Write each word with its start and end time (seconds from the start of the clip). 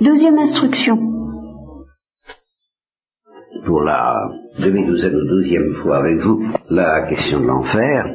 Deuxième 0.00 0.38
instruction. 0.38 0.96
Pour 3.66 3.82
la 3.82 4.30
demi-douzaine 4.58 5.14
ou 5.14 5.28
douzième 5.28 5.74
fois 5.82 5.98
avec 5.98 6.20
vous, 6.20 6.42
la 6.70 7.06
question 7.06 7.40
de 7.40 7.46
l'enfer, 7.46 8.06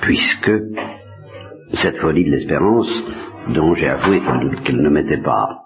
puisque 0.00 0.50
cette 1.74 1.98
folie 1.98 2.24
de 2.24 2.30
l'espérance, 2.30 2.88
dont 3.48 3.74
j'ai 3.74 3.88
avoué 3.88 4.22
qu'elle 4.64 4.80
ne 4.80 4.88
m'était 4.88 5.20
pas 5.20 5.64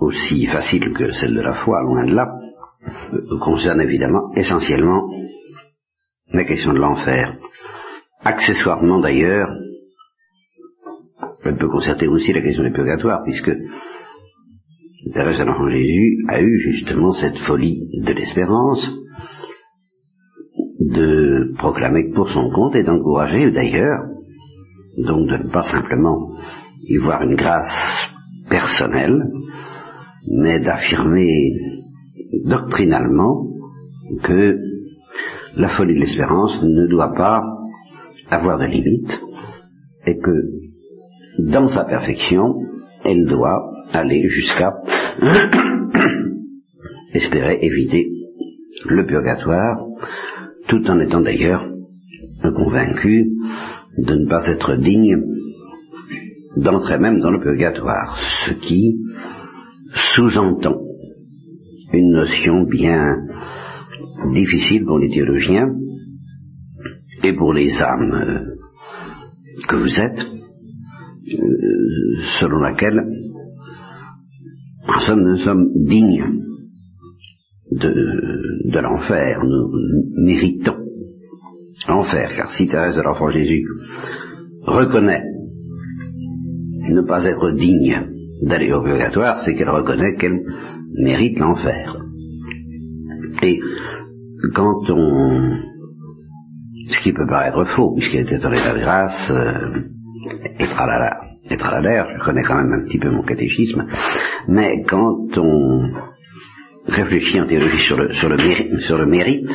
aussi 0.00 0.46
facile 0.46 0.94
que 0.94 1.12
celle 1.12 1.34
de 1.34 1.42
la 1.42 1.62
foi, 1.62 1.82
loin 1.82 2.06
de 2.06 2.14
là, 2.14 2.26
euh, 3.12 3.38
concerne 3.40 3.82
évidemment 3.82 4.32
essentiellement 4.34 5.06
la 6.32 6.44
question 6.44 6.72
de 6.72 6.78
l'enfer. 6.78 7.36
Accessoirement 8.22 9.00
d'ailleurs, 9.00 9.50
elle 11.44 11.58
peut 11.58 11.68
concerter 11.68 12.08
aussi 12.08 12.32
la 12.32 12.40
question 12.40 12.64
du 12.64 12.72
purgatoire, 12.72 13.22
puisque 13.22 13.52
Thérèse 15.12 15.38
de 15.38 15.44
l'Enfant 15.44 15.68
Jésus 15.68 16.24
a 16.28 16.40
eu 16.40 16.58
justement 16.60 17.12
cette 17.12 17.38
folie 17.46 17.88
de 18.02 18.12
l'espérance, 18.12 18.88
de 20.80 21.54
proclamer 21.58 22.10
pour 22.14 22.28
son 22.30 22.50
compte 22.50 22.74
et 22.74 22.84
d'encourager 22.84 23.50
d'ailleurs, 23.50 24.00
donc 24.98 25.28
de 25.28 25.44
ne 25.44 25.50
pas 25.50 25.62
simplement 25.62 26.30
y 26.88 26.96
voir 26.96 27.22
une 27.22 27.34
grâce 27.34 28.10
personnelle, 28.48 29.22
mais 30.26 30.60
d'affirmer 30.60 31.52
doctrinalement 32.46 33.46
que 34.22 34.56
la 35.56 35.68
folie 35.76 35.94
de 35.94 36.00
l'espérance 36.00 36.62
ne 36.62 36.88
doit 36.88 37.12
pas 37.14 37.42
avoir 38.30 38.58
de 38.58 38.64
limite 38.64 39.20
et 40.06 40.16
que 40.18 41.50
dans 41.52 41.68
sa 41.68 41.84
perfection, 41.84 42.54
elle 43.04 43.26
doit 43.26 43.73
aller 43.92 44.28
jusqu'à 44.28 44.74
espérer 47.14 47.58
éviter 47.62 48.10
le 48.86 49.06
purgatoire, 49.06 49.86
tout 50.68 50.84
en 50.88 51.00
étant 51.00 51.20
d'ailleurs 51.20 51.64
convaincu 52.52 53.26
de 53.98 54.14
ne 54.14 54.28
pas 54.28 54.46
être 54.48 54.76
digne 54.76 55.16
d'entrer 56.56 56.98
même 56.98 57.20
dans 57.20 57.30
le 57.30 57.40
purgatoire, 57.40 58.18
ce 58.46 58.52
qui 58.52 58.96
sous-entend 60.14 60.80
une 61.92 62.12
notion 62.12 62.64
bien 62.64 63.16
difficile 64.32 64.84
pour 64.84 64.98
les 64.98 65.08
théologiens 65.08 65.68
et 67.22 67.32
pour 67.32 67.52
les 67.52 67.70
âmes 67.80 68.12
euh, 68.12 69.66
que 69.68 69.76
vous 69.76 69.98
êtes, 69.98 70.20
euh, 71.32 72.22
selon 72.38 72.58
laquelle 72.58 73.02
nous 75.16 75.38
sommes 75.38 75.68
dignes 75.74 76.40
de, 77.72 78.70
de 78.70 78.78
l'enfer, 78.78 79.42
nous 79.44 79.70
méritons 80.22 80.76
l'enfer, 81.88 82.30
car 82.36 82.52
si 82.52 82.66
Thérèse 82.66 82.96
de 82.96 83.02
l'Enfant 83.02 83.30
Jésus 83.30 83.64
reconnaît 84.66 85.24
ne 86.90 87.02
pas 87.02 87.24
être 87.24 87.50
digne 87.52 88.06
d'aller 88.42 88.72
au 88.72 88.82
purgatoire, 88.82 89.38
c'est 89.44 89.54
qu'elle 89.54 89.70
reconnaît 89.70 90.16
qu'elle 90.16 90.40
mérite 90.98 91.38
l'enfer. 91.38 91.96
Et 93.42 93.58
quand 94.54 94.90
on... 94.90 95.56
Ce 96.90 97.02
qui 97.02 97.12
peut 97.12 97.26
paraître 97.26 97.64
faux, 97.74 97.94
puisqu'elle 97.94 98.26
était 98.26 98.38
dans 98.38 98.50
l'état 98.50 98.74
de 98.74 98.80
grâce, 98.80 99.30
euh, 99.30 99.80
et 100.58 100.66
tralala, 100.66 101.23
et 101.50 101.56
tralala, 101.56 102.06
je 102.18 102.24
connais 102.24 102.42
quand 102.42 102.56
même 102.56 102.72
un 102.72 102.84
petit 102.84 102.98
peu 102.98 103.10
mon 103.10 103.22
catéchisme, 103.22 103.86
mais 104.48 104.82
quand 104.88 105.36
on 105.36 105.90
réfléchit 106.86 107.40
en 107.40 107.46
théologie 107.46 107.82
sur 107.86 107.96
le, 107.96 108.12
sur 108.14 108.28
le, 108.28 108.36
mérite, 108.36 108.80
sur 108.80 108.98
le 108.98 109.06
mérite, 109.06 109.50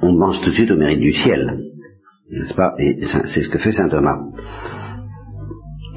on 0.00 0.18
pense 0.18 0.40
tout 0.40 0.50
de 0.50 0.54
suite 0.54 0.70
au 0.70 0.76
mérite 0.76 1.00
du 1.00 1.12
ciel, 1.12 1.58
n'est-ce 2.30 2.54
pas? 2.54 2.74
Et 2.78 2.98
c'est 3.26 3.42
ce 3.42 3.48
que 3.48 3.58
fait 3.58 3.72
saint 3.72 3.88
Thomas. 3.88 4.18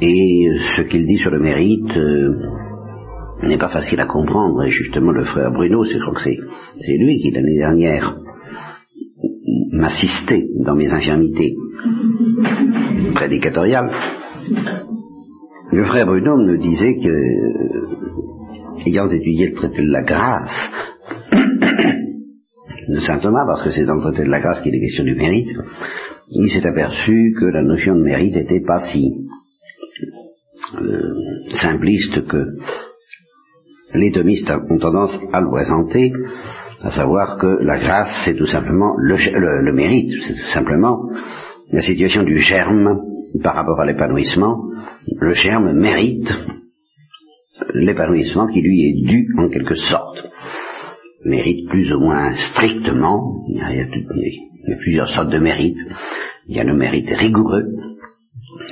Et 0.02 0.48
ce 0.76 0.82
qu'il 0.84 1.06
dit 1.06 1.18
sur 1.18 1.30
le 1.30 1.40
mérite 1.40 1.96
euh, 1.96 2.34
n'est 3.44 3.58
pas 3.58 3.70
facile 3.70 4.00
à 4.00 4.06
comprendre. 4.06 4.64
Et 4.64 4.70
justement, 4.70 5.12
le 5.12 5.26
frère 5.26 5.52
Bruno, 5.52 5.84
je 5.84 5.98
crois 6.00 6.16
que 6.16 6.22
c'est 6.22 6.98
lui 6.98 7.20
qui, 7.20 7.32
l'année 7.32 7.58
dernière, 7.58 8.18
m'assistait 9.72 10.48
dans 10.64 10.76
mes 10.76 10.90
infirmités 10.90 11.56
prédicatoriales. 13.16 13.92
Le 15.72 15.86
frère 15.86 16.06
Bruno 16.06 16.38
me 16.38 16.58
disait 16.58 16.96
que, 16.96 18.88
ayant 18.88 19.10
étudié 19.10 19.48
le 19.50 19.56
traité 19.56 19.82
de 19.84 19.92
la 19.92 20.04
grâce 20.04 20.72
de 22.90 23.00
saint 23.00 23.20
Thomas, 23.20 23.46
parce 23.46 23.64
que 23.64 23.72
c'est 23.72 23.86
dans 23.86 23.96
le 23.96 24.02
traité 24.02 24.24
de 24.24 24.30
la 24.30 24.40
grâce 24.40 24.62
qu'il 24.62 24.76
est 24.76 24.82
question 24.82 25.04
du 25.04 25.16
mérite, 25.16 25.56
il 26.30 26.50
s'est 26.50 26.66
aperçu 26.66 27.34
que 27.40 27.46
la 27.46 27.64
notion 27.64 27.96
de 27.96 28.04
mérite 28.04 28.36
n'était 28.36 28.62
pas 28.62 28.80
si 28.92 29.12
euh, 30.76 31.14
simpliste 31.54 32.26
que 32.28 32.58
les 33.94 34.12
thomistes 34.12 34.52
ont 34.70 34.78
tendance 34.78 35.18
à 35.34 35.42
le 35.42 35.50
présenter, 35.50 36.14
à 36.84 36.92
savoir 36.92 37.38
que 37.38 37.64
la 37.64 37.78
grâce, 37.80 38.09
c'est 38.25 38.36
tout 38.36 38.47
simplement 38.47 38.96
le, 38.97 39.72
mérite, 39.72 40.12
c'est 40.28 40.34
tout 40.34 40.52
simplement 40.52 41.09
la 41.72 41.81
situation 41.81 42.24
du 42.24 42.40
germe 42.40 43.00
par 43.44 43.56
rapport 43.56 43.80
à 43.80 43.86
l'épanouissement. 43.86 44.64
Le 45.20 45.34
germe 45.34 45.74
mérite 45.74 46.34
l'épanouissement 47.74 48.47
qui 48.47 48.62
lui 48.62 48.90
est 48.90 49.08
dû 49.08 49.28
en 49.38 49.50
quelque 49.50 49.75
sorte. 49.75 50.28
Mérite 51.24 51.70
plus 51.70 51.94
ou 51.94 52.00
moins 52.00 52.36
strictement, 52.36 53.46
il 53.47 53.58
y 53.58 53.62
a, 53.62 53.72
il 53.72 54.70
y 54.70 54.74
a 54.74 54.78
plusieurs 54.78 55.09
sortes 55.09 55.31
de 55.31 55.38
mérites. 55.38 55.78
Il 56.47 56.56
y 56.56 56.59
a 56.59 56.64
le 56.64 56.75
mérite 56.75 57.09
rigoureux, 57.12 57.66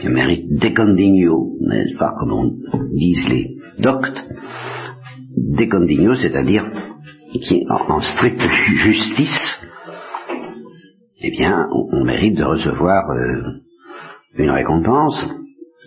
le 0.03 0.09
mérite 0.09 0.47
décondigno, 0.59 1.57
n'est-ce 1.61 1.97
pas, 1.97 2.13
comme 2.19 2.33
on 2.33 2.51
disent 2.91 3.29
les 3.29 3.57
doctes, 3.77 4.23
décondigno, 5.37 6.15
c'est-à-dire 6.15 6.65
qui 7.31 7.65
en, 7.69 8.01
stricte 8.01 8.41
justice, 8.41 9.59
eh 11.21 11.31
bien, 11.31 11.67
on, 11.71 12.03
mérite 12.03 12.37
de 12.37 12.43
recevoir 12.43 13.09
euh, 13.11 13.53
une 14.37 14.49
récompense. 14.49 15.27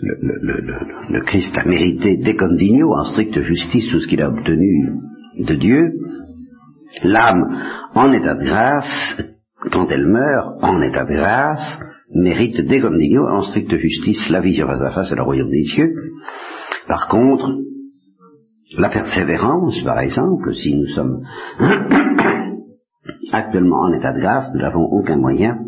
Le, 0.02 1.20
Christ 1.24 1.56
a 1.58 1.64
mérité 1.64 2.16
décondigno, 2.16 2.94
en 2.94 3.04
stricte 3.04 3.40
justice, 3.40 3.88
tout 3.90 4.00
ce 4.00 4.06
qu'il 4.06 4.22
a 4.22 4.28
obtenu 4.28 4.92
de 5.38 5.54
Dieu. 5.54 5.92
L'âme, 7.04 7.44
en 7.94 8.12
état 8.12 8.34
de 8.34 8.44
grâce, 8.44 9.16
quand 9.70 9.88
elle 9.90 10.06
meurt, 10.06 10.62
en 10.62 10.82
état 10.82 11.04
de 11.04 11.12
grâce, 11.12 11.78
mérite 12.14 12.60
décondigno, 12.66 13.26
en 13.26 13.42
stricte 13.42 13.74
justice, 13.76 14.28
la 14.28 14.40
vision 14.40 14.66
face 14.66 14.82
à 14.82 14.90
face 14.90 15.12
et 15.12 15.16
le 15.16 15.22
royaume 15.22 15.50
des 15.50 15.64
cieux. 15.64 15.94
Par 16.88 17.08
contre, 17.08 17.48
la 18.78 18.88
persévérance, 18.88 19.80
par 19.84 19.98
exemple, 20.00 20.54
si 20.54 20.74
nous 20.74 20.88
sommes 20.88 21.22
actuellement 23.32 23.80
en 23.82 23.92
état 23.92 24.12
de 24.12 24.20
grâce, 24.20 24.50
nous 24.54 24.60
n'avons 24.60 24.84
aucun 24.84 25.16
moyen 25.16 25.58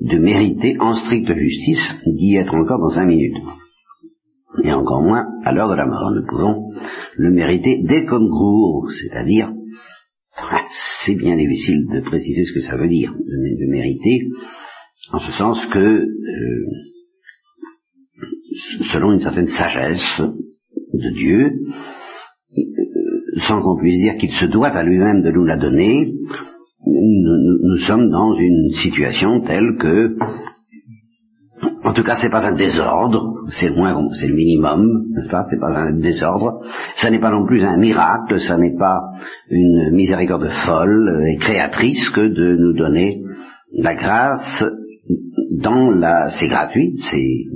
de 0.00 0.18
mériter 0.18 0.76
en 0.78 0.94
stricte 0.94 1.32
justice 1.32 1.94
d'y 2.06 2.36
être 2.36 2.54
encore 2.54 2.80
dans 2.80 2.90
cinq 2.90 3.06
minutes. 3.06 3.36
Et 4.62 4.72
encore 4.72 5.02
moins 5.02 5.26
à 5.44 5.52
l'heure 5.52 5.68
de 5.68 5.74
la 5.74 5.86
mort. 5.86 6.12
Nous 6.14 6.26
pouvons 6.26 6.70
le 7.16 7.30
mériter 7.30 7.82
dès 7.84 8.04
comme 8.04 8.28
c'est-à-dire, 9.02 9.52
c'est 11.04 11.14
bien 11.14 11.36
difficile 11.36 11.86
de 11.92 12.00
préciser 12.00 12.44
ce 12.44 12.52
que 12.52 12.60
ça 12.60 12.76
veut 12.76 12.88
dire, 12.88 13.12
de, 13.12 13.70
mériter, 13.70 14.28
en 15.12 15.18
ce 15.18 15.32
sens 15.32 15.64
que, 15.72 15.78
euh, 15.78 16.66
selon 18.92 19.12
une 19.12 19.20
certaine 19.20 19.48
sagesse 19.48 20.22
de 20.92 21.10
Dieu, 21.14 21.52
sans 23.38 23.60
qu'on 23.60 23.76
puisse 23.76 24.00
dire 24.00 24.16
qu'il 24.16 24.32
se 24.32 24.46
doit 24.46 24.68
à 24.68 24.82
lui-même 24.82 25.22
de 25.22 25.30
nous 25.30 25.44
la 25.44 25.56
donner, 25.56 26.12
nous, 26.86 27.78
sommes 27.78 28.10
dans 28.10 28.34
une 28.34 28.70
situation 28.82 29.40
telle 29.42 29.76
que, 29.78 30.16
en 31.84 31.92
tout 31.92 32.02
cas, 32.02 32.16
c'est 32.20 32.30
pas 32.30 32.46
un 32.46 32.54
désordre, 32.54 33.44
c'est 33.50 33.68
le 33.68 33.76
moins, 33.76 34.08
c'est 34.20 34.28
le 34.28 34.34
minimum, 34.34 35.06
n'est-ce 35.14 35.28
pas 35.28 35.44
C'est 35.50 35.60
pas 35.60 35.76
un 35.76 35.98
désordre. 35.98 36.60
Ça 36.96 37.10
n'est 37.10 37.20
pas 37.20 37.30
non 37.30 37.46
plus 37.46 37.62
un 37.64 37.76
miracle, 37.76 38.40
ça 38.40 38.56
n'est 38.56 38.76
pas 38.76 38.98
une 39.50 39.90
miséricorde 39.92 40.48
folle 40.66 41.24
et 41.28 41.36
créatrice 41.36 42.08
que 42.10 42.28
de 42.28 42.56
nous 42.56 42.74
donner 42.74 43.22
la 43.78 43.94
grâce 43.94 44.64
dans 45.62 45.90
la, 45.90 46.28
c'est 46.30 46.48
gratuit, 46.48 46.94
c'est 47.10 47.46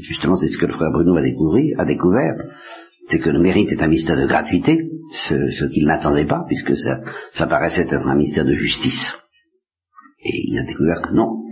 justement 0.00 0.36
c'est 0.36 0.48
ce 0.48 0.58
que 0.58 0.66
le 0.66 0.74
frère 0.74 0.90
Bruno 0.92 1.16
a 1.16 1.22
découvert, 1.22 1.80
a 1.80 1.84
découvert 1.84 2.34
c'est 3.08 3.18
que 3.18 3.30
le 3.30 3.40
mérite 3.40 3.70
est 3.72 3.82
un 3.82 3.88
mystère 3.88 4.16
de 4.16 4.26
gratuité, 4.26 4.78
ce, 5.12 5.64
qu'il 5.72 5.86
n'attendait 5.86 6.26
pas, 6.26 6.44
puisque 6.46 6.76
ça, 6.76 7.00
ça 7.32 7.46
paraissait 7.46 7.82
être 7.82 7.94
un 7.94 8.16
mystère 8.16 8.44
de 8.44 8.54
justice. 8.54 9.12
Et 10.24 10.48
il 10.48 10.58
a 10.58 10.64
découvert 10.64 11.02
que 11.02 11.14
non, 11.14 11.42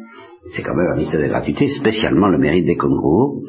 c'est 0.52 0.62
quand 0.62 0.74
même 0.74 0.92
un 0.92 0.96
mystère 0.96 1.20
de 1.20 1.28
gratuité, 1.28 1.68
spécialement 1.68 2.28
le 2.28 2.38
mérite 2.38 2.66
des 2.66 2.76
Congo, 2.76 3.42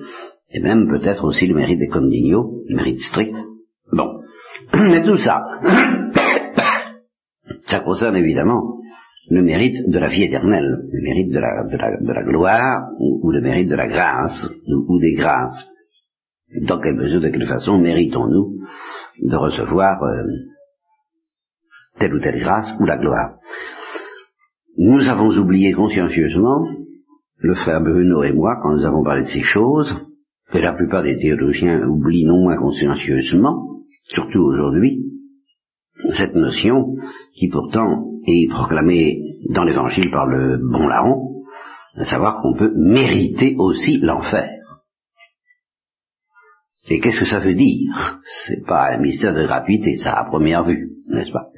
et 0.50 0.62
même 0.62 0.88
peut-être 0.88 1.26
aussi 1.26 1.48
le 1.48 1.56
mérite 1.56 1.80
des 1.80 1.88
condignos, 1.88 2.64
le 2.68 2.76
mérite 2.76 3.02
strict. 3.02 3.36
Bon. 3.92 4.22
Mais 4.74 5.04
tout 5.04 5.18
ça, 5.18 5.42
ça 7.66 7.80
concerne 7.82 8.16
évidemment 8.16 8.78
le 9.30 9.42
mérite 9.42 9.90
de 9.90 10.00
la 10.00 10.08
vie 10.08 10.24
éternelle, 10.24 10.88
le 10.92 11.02
mérite 11.02 11.32
de 11.32 11.40
la, 11.40 11.64
de 12.00 12.14
la, 12.14 12.24
gloire, 12.24 12.90
ou, 13.00 13.30
le 13.32 13.42
mérite 13.42 13.70
de 13.70 13.76
la 13.76 13.88
grâce, 13.88 14.48
ou, 14.68 15.00
des 15.00 15.14
grâces. 15.14 15.68
Dans 16.62 16.80
quelle 16.80 16.96
mesure, 16.96 17.22
de 17.22 17.30
quelle 17.30 17.48
façon 17.48 17.78
méritons-nous 17.78 18.60
de 19.22 19.36
recevoir 19.36 20.02
euh, 20.02 20.24
telle 22.00 22.14
ou 22.14 22.20
telle 22.20 22.40
grâce 22.40 22.74
ou 22.80 22.86
la 22.86 22.98
gloire? 22.98 23.36
Nous 24.78 25.08
avons 25.10 25.30
oublié 25.38 25.74
consciencieusement, 25.74 26.68
le 27.40 27.56
frère 27.56 27.82
Bruno 27.82 28.24
et 28.24 28.32
moi, 28.32 28.60
quand 28.62 28.76
nous 28.76 28.86
avons 28.86 29.04
parlé 29.04 29.24
de 29.24 29.30
ces 29.30 29.42
choses, 29.42 29.94
que 30.50 30.60
la 30.60 30.74
plupart 30.74 31.04
des 31.04 31.18
théologiens 31.18 31.86
oublient 31.86 32.26
non 32.26 32.42
moins 32.44 32.58
consciencieusement, 32.58 33.82
surtout 34.06 34.40
aujourd'hui, 34.40 35.04
cette 36.14 36.36
notion 36.36 36.96
qui 37.34 37.50
pourtant 37.50 38.08
est 38.26 38.50
proclamée 38.50 39.20
dans 39.50 39.66
l'Évangile 39.66 40.10
par 40.12 40.28
le 40.28 40.58
bon 40.58 40.88
larron, 40.88 41.44
à 41.96 42.06
savoir 42.06 42.42
qu'on 42.42 42.54
peut 42.54 42.72
mériter 42.76 43.56
aussi 43.58 43.98
l'enfer. 43.98 44.57
Et 46.90 47.00
qu'est-ce 47.00 47.20
que 47.20 47.26
ça 47.26 47.40
veut 47.40 47.54
dire? 47.54 48.20
C'est 48.46 48.66
pas 48.66 48.94
un 48.94 49.02
mystère 49.02 49.34
de 49.36 49.46
gratuité, 49.46 49.98
ça 49.98 50.14
à 50.14 50.26
première 50.26 50.64
vue, 50.66 50.90
n'est-ce 51.10 51.32
pas? 51.32 51.50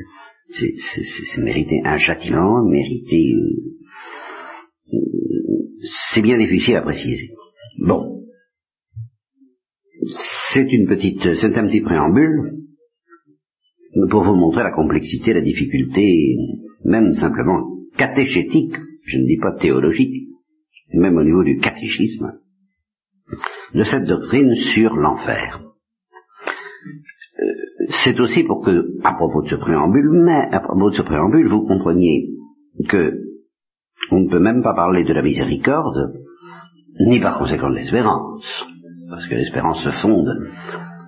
C'est 0.51 1.41
mériter 1.41 1.81
un 1.85 1.97
châtiment, 1.97 2.65
mériter... 2.67 3.33
Euh, 4.93 4.99
c'est 6.13 6.21
bien 6.21 6.37
difficile 6.37 6.77
à 6.77 6.81
préciser. 6.81 7.29
Bon. 7.85 8.23
C'est 10.51 10.71
une 10.71 10.87
petite, 10.87 11.21
c'est 11.39 11.57
un 11.57 11.67
petit 11.67 11.81
préambule 11.81 12.59
pour 14.09 14.23
vous 14.23 14.35
montrer 14.35 14.63
la 14.63 14.71
complexité, 14.71 15.33
la 15.33 15.41
difficulté, 15.41 16.35
même 16.85 17.15
simplement 17.15 17.67
catéchétique, 17.97 18.75
je 19.03 19.17
ne 19.17 19.25
dis 19.25 19.37
pas 19.37 19.55
théologique, 19.59 20.29
même 20.93 21.17
au 21.17 21.23
niveau 21.23 21.43
du 21.43 21.57
catéchisme, 21.57 22.39
de 23.73 23.83
cette 23.83 24.05
doctrine 24.05 24.55
sur 24.73 24.95
l'enfer. 24.95 25.59
Euh, 27.39 27.45
c'est 28.03 28.19
aussi 28.19 28.43
pour 28.43 28.63
que, 28.63 28.85
à 29.03 29.13
propos 29.13 29.43
de 29.43 29.49
ce 29.49 29.55
préambule, 29.55 30.09
mais 30.25 30.47
à 30.51 30.59
propos 30.59 30.89
de 30.89 30.95
ce 30.95 31.01
préambule, 31.01 31.49
vous 31.49 31.67
compreniez 31.67 32.29
que 32.87 33.13
on 34.11 34.21
ne 34.21 34.29
peut 34.29 34.39
même 34.39 34.63
pas 34.63 34.73
parler 34.73 35.03
de 35.03 35.13
la 35.13 35.21
miséricorde, 35.21 36.13
ni 37.05 37.19
par 37.19 37.37
conséquent 37.37 37.69
de 37.69 37.75
l'espérance, 37.75 38.43
parce 39.09 39.27
que 39.27 39.35
l'espérance 39.35 39.83
se 39.83 39.91
fonde 40.01 40.29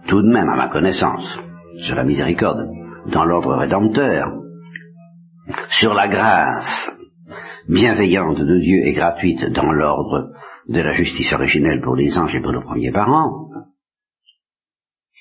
tout 0.07 0.21
de 0.21 0.27
même, 0.27 0.49
à 0.49 0.55
ma 0.55 0.67
connaissance, 0.69 1.39
sur 1.85 1.95
la 1.95 2.03
miséricorde 2.03 2.67
dans 3.11 3.25
l'ordre 3.25 3.55
rédempteur, 3.55 4.31
sur 5.79 5.93
la 5.93 6.07
grâce 6.07 6.91
bienveillante 7.67 8.39
de 8.39 8.59
Dieu 8.59 8.85
et 8.85 8.93
gratuite 8.93 9.51
dans 9.53 9.71
l'ordre 9.71 10.31
de 10.71 10.81
la 10.81 10.93
justice 10.93 11.31
originelle 11.33 11.81
pour 11.81 11.95
les 11.95 12.17
anges 12.17 12.35
et 12.35 12.41
pour 12.41 12.53
nos 12.53 12.61
premiers 12.61 12.91
parents, 12.91 13.49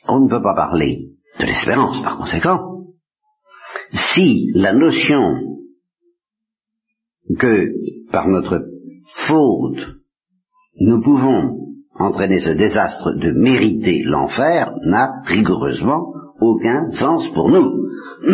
on 0.08 0.20
ne 0.20 0.28
peut 0.28 0.42
pas 0.42 0.54
parler 0.54 1.08
de 1.38 1.44
l'espérance 1.44 2.02
par 2.02 2.18
conséquent. 2.18 2.58
Si 4.14 4.50
la 4.54 4.72
notion 4.72 5.58
que 7.38 7.70
par 8.10 8.28
notre 8.28 8.62
faute 9.26 10.00
nous 10.80 11.02
pouvons 11.02 11.58
entraîner 11.94 12.40
ce 12.40 12.50
désastre 12.50 13.12
de 13.20 13.32
mériter 13.32 14.02
l'enfer 14.04 14.72
n'a 14.86 15.22
rigoureusement 15.26 16.12
aucun 16.40 16.88
sens 16.90 17.28
pour 17.34 17.50
nous. 17.50 17.88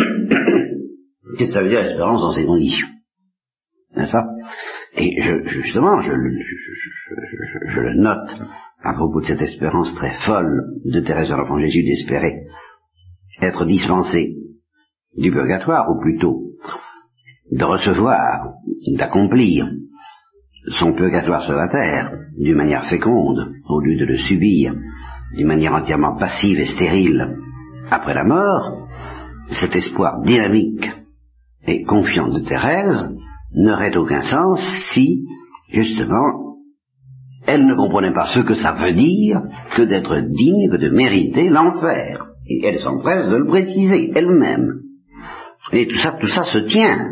Qu'est-ce 1.38 1.48
que 1.48 1.54
ça 1.54 1.62
veut 1.62 1.68
dire 1.68 1.82
l'espérance 1.82 2.20
dans 2.20 2.32
ces 2.32 2.46
conditions? 2.46 2.86
N'est-ce 3.96 4.12
pas? 4.12 4.26
Et 4.96 5.22
je, 5.22 5.48
justement, 5.48 6.00
je, 6.00 6.10
je, 7.68 7.80
le 7.80 7.94
note 7.94 8.40
à 8.82 8.94
propos 8.94 9.20
de 9.20 9.26
cette 9.26 9.42
espérance 9.42 9.94
très 9.94 10.14
folle 10.26 10.62
de 10.84 11.00
Thérèse 11.00 11.28
de 11.28 11.34
l'Enfant 11.34 11.58
Jésus 11.58 11.82
d'espérer 11.82 12.46
être 13.42 13.66
dispensé 13.66 14.36
du 15.16 15.30
purgatoire, 15.30 15.90
ou 15.90 16.00
plutôt 16.00 16.40
de 17.50 17.64
recevoir, 17.64 18.54
d'accomplir 18.96 19.68
son 20.78 20.94
purgatoire 20.94 21.44
sur 21.44 21.54
la 21.54 21.68
terre 21.68 22.12
d'une 22.38 22.56
manière 22.56 22.88
féconde, 22.88 23.52
au 23.68 23.80
lieu 23.80 23.98
de 23.98 24.04
le 24.04 24.18
subir 24.18 24.74
d'une 25.34 25.46
manière 25.46 25.74
entièrement 25.74 26.16
passive 26.16 26.58
et 26.58 26.66
stérile 26.66 27.36
après 27.90 28.14
la 28.14 28.24
mort, 28.24 28.88
cet 29.48 29.76
espoir 29.76 30.22
dynamique 30.22 30.90
et 31.66 31.84
confiant 31.84 32.28
de 32.28 32.40
Thérèse 32.40 33.14
n'aurait 33.56 33.96
aucun 33.96 34.22
sens 34.22 34.60
si, 34.92 35.24
justement, 35.70 36.46
elle 37.46 37.66
ne 37.66 37.74
comprenait 37.74 38.12
pas 38.12 38.26
ce 38.26 38.40
que 38.40 38.54
ça 38.54 38.72
veut 38.72 38.92
dire 38.92 39.40
que 39.76 39.82
d'être 39.82 40.20
digne, 40.20 40.70
de 40.70 40.88
mériter 40.90 41.48
l'enfer. 41.48 42.26
Et 42.48 42.64
elle 42.64 42.80
s'empresse 42.80 43.28
de 43.28 43.36
le 43.36 43.46
préciser 43.46 44.12
elle-même. 44.14 44.80
Et 45.72 45.86
tout 45.86 45.96
ça, 45.96 46.16
tout 46.20 46.28
ça 46.28 46.42
se 46.42 46.58
tient. 46.58 47.08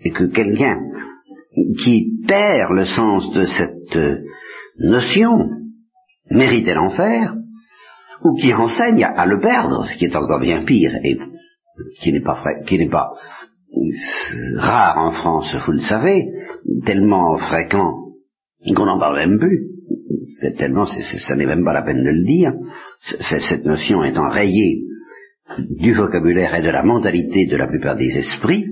Et 0.00 0.10
que 0.10 0.24
quelqu'un 0.24 0.76
qui 1.82 2.24
perd 2.26 2.72
le 2.72 2.84
sens 2.84 3.32
de 3.32 3.44
cette 3.44 3.96
euh, 3.96 4.18
notion 4.78 5.50
méritait 6.30 6.74
l'enfer, 6.74 7.34
ou 8.22 8.34
qui 8.34 8.52
enseigne 8.52 9.04
à, 9.04 9.26
le 9.26 9.40
perdre, 9.40 9.86
ce 9.86 9.96
qui 9.96 10.06
est 10.06 10.16
encore 10.16 10.40
bien 10.40 10.64
pire, 10.64 10.92
et 11.02 11.18
qui 12.00 12.12
n'est 12.12 12.22
pas, 12.22 12.42
qui 12.66 12.78
n'est 12.78 12.88
pas 12.88 13.08
rare 14.56 14.98
en 14.98 15.12
France, 15.12 15.54
vous 15.66 15.72
le 15.72 15.80
savez, 15.80 16.26
tellement 16.84 17.36
fréquent 17.38 18.06
qu'on 18.74 18.86
n'en 18.86 18.98
parle 18.98 19.16
même 19.16 19.38
plus. 19.38 19.68
Tellement, 20.58 20.86
ça 20.86 21.36
n'est 21.36 21.46
même 21.46 21.64
pas 21.64 21.72
la 21.72 21.82
peine 21.82 22.02
de 22.02 22.10
le 22.10 22.24
dire. 22.24 22.52
cette 23.00 23.64
notion 23.64 24.02
étant 24.04 24.28
rayée 24.28 24.82
du 25.58 25.94
vocabulaire 25.94 26.54
et 26.56 26.62
de 26.62 26.70
la 26.70 26.82
mentalité 26.82 27.46
de 27.46 27.56
la 27.56 27.68
plupart 27.68 27.96
des 27.96 28.10
esprits, 28.16 28.66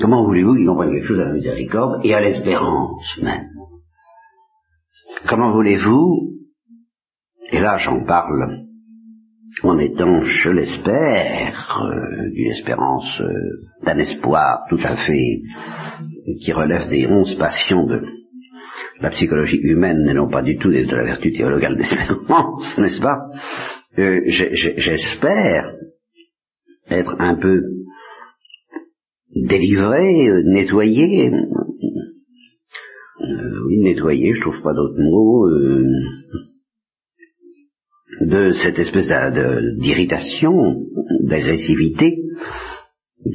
comment 0.00 0.24
voulez-vous 0.24 0.56
qu'ils 0.56 0.66
comprennent 0.66 0.92
quelque 0.92 1.06
chose 1.06 1.20
à 1.20 1.26
la 1.26 1.34
miséricorde 1.34 2.04
et 2.04 2.14
à 2.14 2.20
l'espérance 2.20 3.18
même? 3.22 3.46
Comment 5.28 5.52
voulez-vous, 5.52 6.32
et 7.52 7.60
là 7.60 7.76
j'en 7.76 8.04
parle 8.04 8.69
en 9.62 9.78
étant, 9.78 10.22
je 10.22 10.50
l'espère, 10.50 11.82
euh, 11.84 12.30
d'une 12.30 12.50
espérance, 12.50 13.20
euh, 13.20 13.84
d'un 13.84 13.98
espoir 13.98 14.60
tout 14.68 14.80
à 14.82 14.96
fait 14.96 15.42
qui 16.40 16.52
relève 16.52 16.88
des 16.88 17.06
onze 17.06 17.34
passions 17.36 17.86
de 17.86 18.00
la 19.00 19.10
psychologie 19.10 19.60
humaine 19.62 20.06
et 20.08 20.14
non 20.14 20.28
pas 20.28 20.42
du 20.42 20.56
tout 20.58 20.70
de 20.70 20.94
la 20.94 21.04
vertu 21.04 21.32
théologale 21.32 21.76
d'espérance, 21.76 22.78
n'est-ce 22.78 23.00
pas? 23.00 23.18
Euh, 23.98 24.20
J'espère 24.26 25.74
être 26.90 27.16
un 27.18 27.36
peu 27.36 27.60
délivré, 29.34 30.28
nettoyé, 30.44 31.32
oui, 33.66 33.78
nettoyé, 33.80 34.34
je 34.34 34.40
trouve 34.40 34.62
pas 34.62 34.72
d'autre 34.72 34.98
mot, 34.98 35.48
cette 38.52 38.78
espèce 38.78 39.06
d'irritation, 39.78 40.52
d'agressivité 41.22 42.16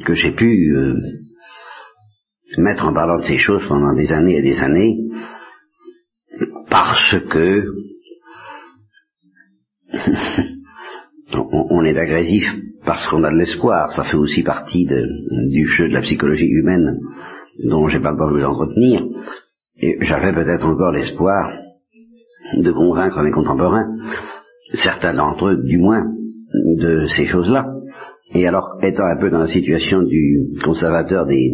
que 0.04 0.14
j'ai 0.14 0.32
pu 0.32 0.74
euh, 0.74 0.94
mettre 2.58 2.84
en 2.86 2.94
parlant 2.94 3.18
de 3.18 3.24
ces 3.24 3.38
choses 3.38 3.62
pendant 3.68 3.94
des 3.94 4.12
années 4.12 4.38
et 4.38 4.42
des 4.42 4.60
années, 4.60 4.96
parce 6.68 7.16
que 7.30 7.64
on, 11.70 11.84
est 11.84 11.96
agressif 11.96 12.44
parce 12.84 13.06
qu'on 13.08 13.24
a 13.24 13.32
de 13.32 13.38
l'espoir, 13.38 13.92
ça 13.92 14.04
fait 14.04 14.16
aussi 14.16 14.42
partie 14.42 14.86
du 14.86 15.66
jeu 15.66 15.88
de 15.88 15.94
la 15.94 16.02
psychologie 16.02 16.46
humaine 16.46 16.98
dont 17.64 17.88
j'ai 17.88 18.00
pas 18.00 18.12
le 18.12 18.18
temps 18.18 18.30
de 18.30 18.38
vous 18.38 18.44
entretenir, 18.44 19.04
et 19.78 19.96
j'avais 20.02 20.32
peut-être 20.32 20.64
encore 20.64 20.92
l'espoir 20.92 21.52
de 22.58 22.70
convaincre 22.72 23.22
mes 23.22 23.32
contemporains 23.32 23.88
certains 24.76 25.14
d'entre 25.14 25.48
eux 25.48 25.62
du 25.62 25.78
moins, 25.78 26.04
de 26.78 27.06
ces 27.16 27.26
choses-là. 27.26 27.66
Et 28.34 28.46
alors, 28.46 28.78
étant 28.82 29.04
un 29.04 29.20
peu 29.20 29.30
dans 29.30 29.40
la 29.40 29.46
situation 29.48 30.02
du 30.02 30.48
conservateur 30.64 31.26
des, 31.26 31.50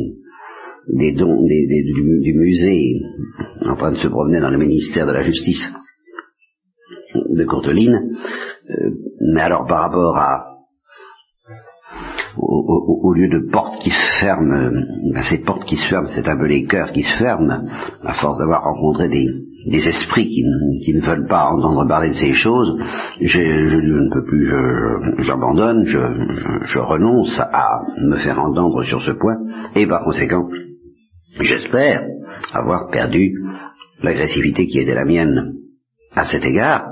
des 0.89 1.13
dons 1.13 1.45
du, 1.45 2.35
musée, 2.35 3.01
en 3.67 3.77
train 3.77 3.93
de 3.93 3.99
se 3.99 4.09
promener 4.09 4.41
dans 4.41 4.51
le 4.51 4.59
ministère 4.59 5.07
de 5.07 5.13
la 5.13 5.23
Justice 5.23 5.63
de 7.15 7.45
Courteline, 7.45 7.95
euh, 8.71 8.91
mais 9.35 9.43
alors 9.43 9.67
par 9.67 9.83
rapport 9.83 10.17
à 10.17 10.45
au, 12.37 13.13
lieu 13.15 13.29
de 13.29 13.51
portes 13.51 13.79
qui 13.81 13.91
se 13.91 14.21
ferment, 14.21 14.71
ben 15.13 15.23
ces 15.23 15.39
portes 15.39 15.65
qui 15.65 15.77
se 15.77 15.87
ferment, 15.87 16.09
c'est 16.09 16.27
un 16.27 16.37
peu 16.37 16.47
les 16.47 16.65
cœurs 16.65 16.93
qui 16.93 17.03
se 17.03 17.17
ferment, 17.19 17.67
à 18.03 18.15
force 18.15 18.39
d'avoir 18.39 18.65
rencontré 18.65 19.09
des, 19.09 19.27
des 19.67 19.87
esprits 19.87 20.29
qui, 20.29 20.45
qui, 20.85 20.95
ne 20.95 21.01
veulent 21.01 21.27
pas 21.29 21.51
entendre 21.51 21.87
parler 21.87 22.11
de 22.11 22.15
ces 22.15 22.33
choses, 22.33 22.79
je, 23.21 23.39
ne 23.39 24.13
peux 24.13 24.25
plus, 24.25 25.25
j'abandonne, 25.25 25.85
je, 25.85 25.99
je, 26.65 26.79
renonce 26.79 27.39
à 27.39 27.83
me 28.01 28.17
faire 28.17 28.39
entendre 28.39 28.83
sur 28.85 29.03
ce 29.03 29.13
point, 29.13 29.37
et 29.75 29.87
par 29.87 30.05
conséquent, 30.05 30.49
j'espère 31.41 32.03
avoir 32.53 32.91
perdu 32.91 33.35
l'agressivité 34.03 34.67
qui 34.67 34.79
était 34.79 34.95
la 34.95 35.05
mienne 35.05 35.53
à 36.15 36.25
cet 36.25 36.45
égard. 36.45 36.87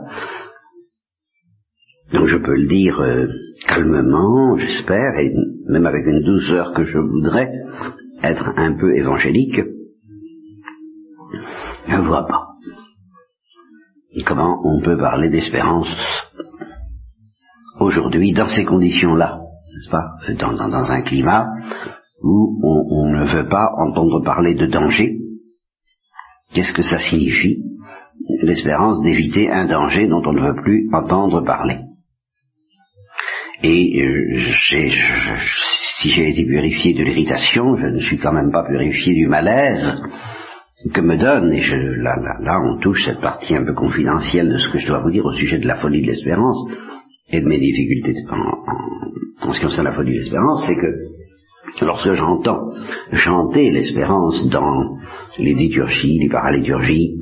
Donc 2.12 2.26
je 2.26 2.36
peux 2.36 2.56
le 2.56 2.66
dire 2.66 3.00
euh, 3.00 3.28
calmement, 3.68 4.56
j'espère, 4.56 5.18
et 5.18 5.32
même 5.68 5.86
avec 5.86 6.04
une 6.06 6.24
douceur 6.24 6.72
que 6.72 6.84
je 6.84 6.98
voudrais, 6.98 7.50
être 8.22 8.52
un 8.56 8.76
peu 8.76 8.96
évangélique. 8.96 9.60
Je 11.86 11.96
ne 11.96 12.06
vois 12.06 12.26
pas 12.26 12.46
comment 14.26 14.60
on 14.64 14.80
peut 14.80 14.98
parler 14.98 15.30
d'espérance 15.30 15.88
aujourd'hui 17.78 18.32
dans 18.32 18.48
ces 18.48 18.64
conditions-là, 18.64 19.38
n'est-ce 19.38 19.90
pas 19.90 20.66
dans, 20.68 20.90
un 20.90 21.02
climat 21.02 21.46
où 22.22 22.60
on, 22.62 22.84
on 22.90 23.12
ne 23.12 23.24
veut 23.24 23.48
pas 23.48 23.70
entendre 23.78 24.22
parler 24.24 24.54
de 24.54 24.66
danger. 24.66 25.16
Qu'est-ce 26.52 26.72
que 26.74 26.82
ça 26.82 26.98
signifie 26.98 27.62
L'espérance 28.42 29.00
d'éviter 29.02 29.50
un 29.50 29.66
danger 29.66 30.06
dont 30.08 30.22
on 30.26 30.32
ne 30.32 30.48
veut 30.48 30.62
plus 30.62 30.88
entendre 30.92 31.42
parler? 31.42 31.78
Et 33.62 34.02
euh, 34.02 34.40
si 36.00 36.08
j'ai 36.08 36.30
été 36.30 36.46
purifié 36.46 36.94
de 36.94 37.02
l'irritation, 37.02 37.76
je 37.76 37.86
ne 37.86 37.98
suis 37.98 38.18
quand 38.18 38.32
même 38.32 38.50
pas 38.50 38.64
purifié 38.64 39.14
du 39.14 39.26
malaise 39.28 40.00
que 40.94 41.00
me 41.02 41.16
donne, 41.16 41.52
et 41.52 41.60
je, 41.60 41.76
là, 41.76 42.16
là, 42.16 42.38
là, 42.40 42.58
on 42.64 42.80
touche 42.80 43.04
cette 43.04 43.20
partie 43.20 43.54
un 43.54 43.64
peu 43.64 43.74
confidentielle 43.74 44.48
de 44.48 44.56
ce 44.56 44.68
que 44.70 44.78
je 44.78 44.86
dois 44.86 45.02
vous 45.02 45.10
dire 45.10 45.26
au 45.26 45.34
sujet 45.34 45.58
de 45.58 45.66
la 45.66 45.76
folie 45.76 46.00
de 46.00 46.06
l'espérance 46.06 46.56
et 47.30 47.42
de 47.42 47.46
mes 47.46 47.58
difficultés 47.58 48.14
en, 48.30 49.46
en, 49.46 49.52
ce 49.52 49.58
qui 49.58 49.66
concerne 49.66 49.88
la 49.88 49.94
folie 49.94 50.14
de 50.14 50.20
l'espérance, 50.20 50.64
c'est 50.66 50.76
que 50.76 51.84
lorsque 51.84 52.12
j'entends 52.14 52.72
chanter 53.12 53.70
l'espérance 53.70 54.48
dans 54.48 54.96
les 55.38 55.52
liturgies, 55.52 56.18
les 56.18 56.30
paraliturgies 56.30 57.20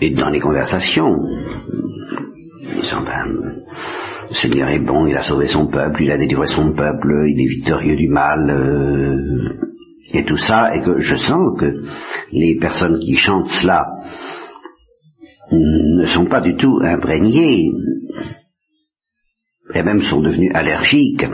et 0.00 0.10
dans 0.10 0.30
les 0.30 0.40
conversations, 0.40 1.16
le 4.28 4.34
Seigneur 4.34 4.68
est 4.68 4.80
bon, 4.80 5.06
il 5.06 5.16
a 5.16 5.22
sauvé 5.22 5.46
son 5.46 5.66
peuple, 5.66 6.02
il 6.02 6.10
a 6.10 6.18
délivré 6.18 6.46
son 6.48 6.72
peuple, 6.72 7.26
il 7.28 7.40
est 7.40 7.48
victorieux 7.48 7.96
du 7.96 8.08
mal, 8.08 8.50
euh, 8.50 9.52
et 10.12 10.24
tout 10.24 10.36
ça, 10.36 10.74
et 10.74 10.82
que 10.82 11.00
je 11.00 11.16
sens 11.16 11.58
que 11.58 11.82
les 12.32 12.56
personnes 12.58 12.98
qui 13.00 13.16
chantent 13.16 13.48
cela 13.60 13.86
ne 15.50 16.06
sont 16.06 16.26
pas 16.26 16.40
du 16.40 16.56
tout 16.56 16.80
imprégnées, 16.82 17.72
et 19.74 19.82
même 19.82 20.02
sont 20.02 20.20
devenues 20.20 20.52
allergiques 20.54 21.26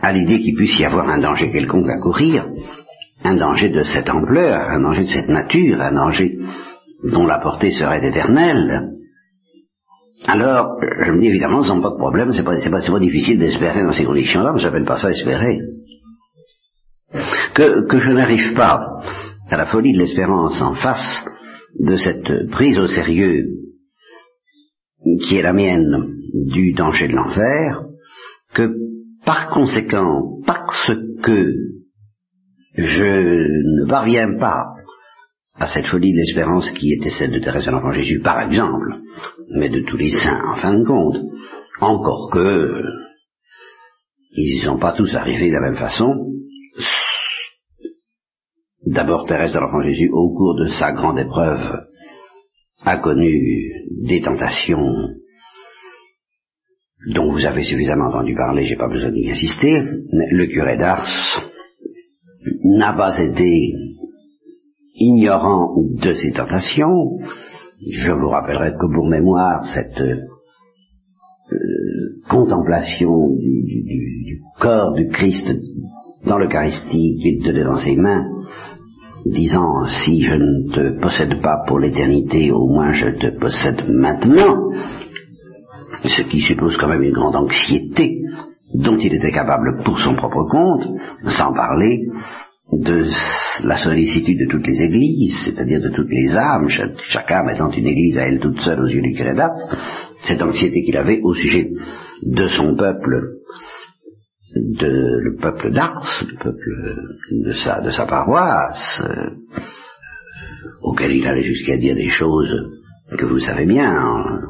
à 0.00 0.12
l'idée 0.12 0.40
qu'il 0.40 0.54
puisse 0.54 0.78
y 0.78 0.84
avoir 0.84 1.08
un 1.08 1.18
danger 1.18 1.50
quelconque 1.50 1.88
à 1.88 2.00
courir, 2.00 2.46
un 3.24 3.36
danger 3.36 3.70
de 3.70 3.82
cette 3.82 4.10
ampleur, 4.10 4.68
un 4.68 4.80
danger 4.80 5.02
de 5.02 5.08
cette 5.08 5.28
nature, 5.28 5.80
un 5.80 5.92
danger 5.92 6.38
dont 7.10 7.26
la 7.26 7.38
portée 7.38 7.70
serait 7.70 8.06
éternelle, 8.06 8.93
alors, 10.26 10.78
je 10.80 11.10
me 11.10 11.20
dis 11.20 11.26
évidemment, 11.26 11.62
sans 11.62 11.80
pas 11.80 11.90
de 11.90 11.96
problème, 11.96 12.32
c'est 12.32 12.42
pas, 12.42 12.56
pas, 12.56 12.80
pas 12.80 12.98
difficile 12.98 13.38
d'espérer 13.38 13.82
dans 13.82 13.92
ces 13.92 14.04
conditions-là, 14.04 14.52
mais 14.52 14.58
j'appelle 14.58 14.84
pas 14.84 14.96
ça 14.96 15.10
espérer. 15.10 15.58
Que, 17.54 17.86
que 17.86 18.00
je 18.00 18.10
n'arrive 18.10 18.54
pas 18.54 18.80
à 19.50 19.56
la 19.56 19.66
folie 19.66 19.92
de 19.92 19.98
l'espérance 19.98 20.60
en 20.60 20.74
face 20.74 21.24
de 21.78 21.96
cette 21.96 22.50
prise 22.50 22.78
au 22.78 22.86
sérieux 22.86 23.44
qui 25.22 25.36
est 25.36 25.42
la 25.42 25.52
mienne 25.52 26.14
du 26.32 26.72
danger 26.72 27.08
de 27.08 27.12
l'enfer, 27.12 27.82
que 28.54 28.72
par 29.24 29.50
conséquent, 29.50 30.40
parce 30.46 30.90
que 31.22 31.52
je 32.76 33.02
ne 33.02 33.88
parviens 33.88 34.38
pas 34.38 34.74
à 35.56 35.66
cette 35.66 35.86
folie 35.86 36.12
de 36.12 36.18
l'espérance 36.18 36.70
qui 36.72 36.92
était 36.92 37.10
celle 37.10 37.30
de 37.30 37.38
Thérèse 37.38 37.64
de 37.64 37.70
l'Enfant 37.70 37.92
Jésus, 37.92 38.20
par 38.20 38.40
exemple, 38.40 38.96
mais 39.50 39.68
de 39.68 39.80
tous 39.80 39.96
les 39.96 40.10
saints, 40.10 40.42
en 40.52 40.56
fin 40.56 40.78
de 40.78 40.84
compte. 40.84 41.18
Encore 41.80 42.30
que, 42.32 42.82
ils 44.36 44.54
n'y 44.54 44.64
sont 44.64 44.78
pas 44.78 44.92
tous 44.92 45.14
arrivés 45.14 45.48
de 45.48 45.54
la 45.54 45.60
même 45.60 45.76
façon. 45.76 46.30
D'abord, 48.86 49.26
Thérèse 49.26 49.52
de 49.52 49.58
l'Enfant 49.58 49.80
Jésus, 49.80 50.10
au 50.12 50.32
cours 50.34 50.56
de 50.56 50.68
sa 50.68 50.92
grande 50.92 51.18
épreuve, 51.18 51.86
a 52.84 52.98
connu 52.98 53.72
des 54.06 54.20
tentations 54.20 55.14
dont 57.12 57.32
vous 57.32 57.44
avez 57.44 57.64
suffisamment 57.64 58.08
entendu 58.08 58.34
parler, 58.34 58.64
j'ai 58.64 58.76
pas 58.76 58.88
besoin 58.88 59.10
d'y 59.10 59.30
insister. 59.30 59.82
Le 60.10 60.46
curé 60.46 60.76
d'Ars 60.76 61.06
n'a 62.64 62.94
pas 62.94 63.18
été 63.18 63.72
ignorant 64.94 65.74
de 66.00 66.12
ces 66.14 66.32
tentations. 66.32 67.18
Je 67.90 68.12
vous 68.12 68.28
rappellerai 68.28 68.72
que 68.72 68.86
pour 68.92 69.06
mémoire, 69.06 69.64
cette 69.74 70.00
euh, 70.00 70.20
contemplation 72.28 73.28
du, 73.36 74.40
corps 74.58 74.94
du 74.94 75.08
Christ 75.08 75.48
dans 76.26 76.38
l'Eucharistie 76.38 77.18
qu'il 77.20 77.44
tenait 77.44 77.64
dans 77.64 77.78
ses 77.78 77.96
mains, 77.96 78.24
disant 79.26 79.86
si 79.86 80.22
je 80.22 80.34
ne 80.34 80.72
te 80.72 81.00
possède 81.00 81.40
pas 81.42 81.64
pour 81.66 81.78
l'éternité, 81.78 82.50
au 82.50 82.66
moins 82.66 82.92
je 82.92 83.08
te 83.18 83.38
possède 83.38 83.82
maintenant, 83.88 84.70
ce 86.04 86.22
qui 86.22 86.40
suppose 86.40 86.76
quand 86.76 86.88
même 86.88 87.02
une 87.02 87.12
grande 87.12 87.36
anxiété 87.36 88.20
dont 88.74 88.96
il 88.96 89.14
était 89.14 89.32
capable 89.32 89.82
pour 89.84 90.00
son 90.00 90.14
propre 90.16 90.44
compte, 90.50 90.88
sans 91.28 91.52
parler 91.52 92.06
de 92.78 93.08
la 93.64 93.76
sollicitude 93.78 94.38
de 94.38 94.50
toutes 94.50 94.66
les 94.66 94.82
églises, 94.82 95.36
c'est-à-dire 95.44 95.80
de 95.80 95.90
toutes 95.94 96.10
les 96.10 96.36
âmes, 96.36 96.68
chaque, 96.68 97.30
âme 97.30 97.50
étant 97.50 97.70
une 97.70 97.86
église 97.86 98.18
à 98.18 98.26
elle 98.26 98.40
toute 98.40 98.60
seule 98.60 98.80
aux 98.80 98.88
yeux 98.88 99.02
du 99.02 99.12
curé 99.12 99.32
cette 100.24 100.42
anxiété 100.42 100.82
qu'il 100.82 100.96
avait 100.96 101.20
au 101.22 101.34
sujet 101.34 101.70
de 102.22 102.48
son 102.48 102.74
peuple, 102.76 103.22
de 104.56 105.18
le 105.20 105.36
peuple 105.40 105.72
d'Ars, 105.72 106.22
le 106.26 106.36
peuple 106.42 106.96
de 107.30 107.52
sa, 107.52 107.80
de 107.80 107.90
sa 107.90 108.06
paroisse, 108.06 109.02
euh, 109.04 109.30
auquel 110.82 111.12
il 111.12 111.26
allait 111.26 111.42
jusqu'à 111.42 111.76
dire 111.76 111.94
des 111.94 112.08
choses 112.08 112.52
que 113.18 113.26
vous 113.26 113.38
savez 113.38 113.66
bien, 113.66 113.90
hein. 113.90 114.40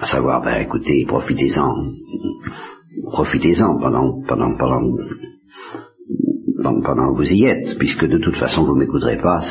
à 0.00 0.06
savoir, 0.06 0.42
ben 0.42 0.60
écoutez, 0.60 1.04
profitez-en, 1.06 1.72
profitez-en 3.12 3.80
pendant, 3.80 4.22
pendant, 4.26 4.56
pendant 4.56 4.82
pendant 6.82 7.12
que 7.12 7.18
vous 7.18 7.32
y 7.32 7.44
êtes, 7.44 7.78
puisque 7.78 8.06
de 8.06 8.18
toute 8.18 8.36
façon 8.36 8.64
vous 8.64 8.74
m'écouterez 8.74 9.18
pas, 9.18 9.42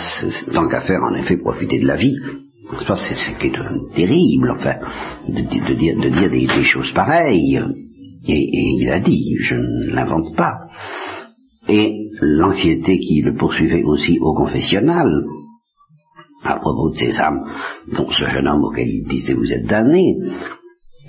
tant 0.54 0.68
qu'à 0.68 0.82
faire 0.82 1.02
en 1.04 1.16
effet 1.16 1.38
profiter 1.38 1.80
de 1.80 1.88
la 1.88 1.96
vie. 1.96 2.16
C'est 2.68 3.16
ce 3.16 3.40
qui 3.40 3.48
est 3.48 3.96
terrible, 3.96 4.52
enfin, 4.52 4.76
de, 5.30 5.42
dire, 5.42 5.98
de 5.98 6.10
dire 6.10 6.30
des, 6.30 6.64
choses 6.64 6.92
pareilles. 6.94 7.60
Et, 8.28 8.50
il 8.82 8.90
a 8.90 9.00
dit, 9.00 9.36
je 9.40 9.56
ne 9.56 9.94
l'invente 9.94 10.36
pas. 10.36 10.56
Et 11.70 12.08
l'anxiété 12.22 12.98
qui 12.98 13.22
le 13.22 13.36
poursuivait 13.36 13.84
aussi 13.84 14.18
au 14.20 14.34
confessionnal, 14.34 15.08
à 16.44 16.56
propos 16.58 16.92
de 16.92 16.98
ces 16.98 17.20
âmes 17.20 17.44
dont 17.96 18.10
ce 18.10 18.26
jeune 18.26 18.48
homme 18.48 18.64
auquel 18.64 18.88
il 18.88 19.08
disait 19.08 19.34
vous 19.34 19.52
êtes 19.52 19.68
damné, 19.68 20.16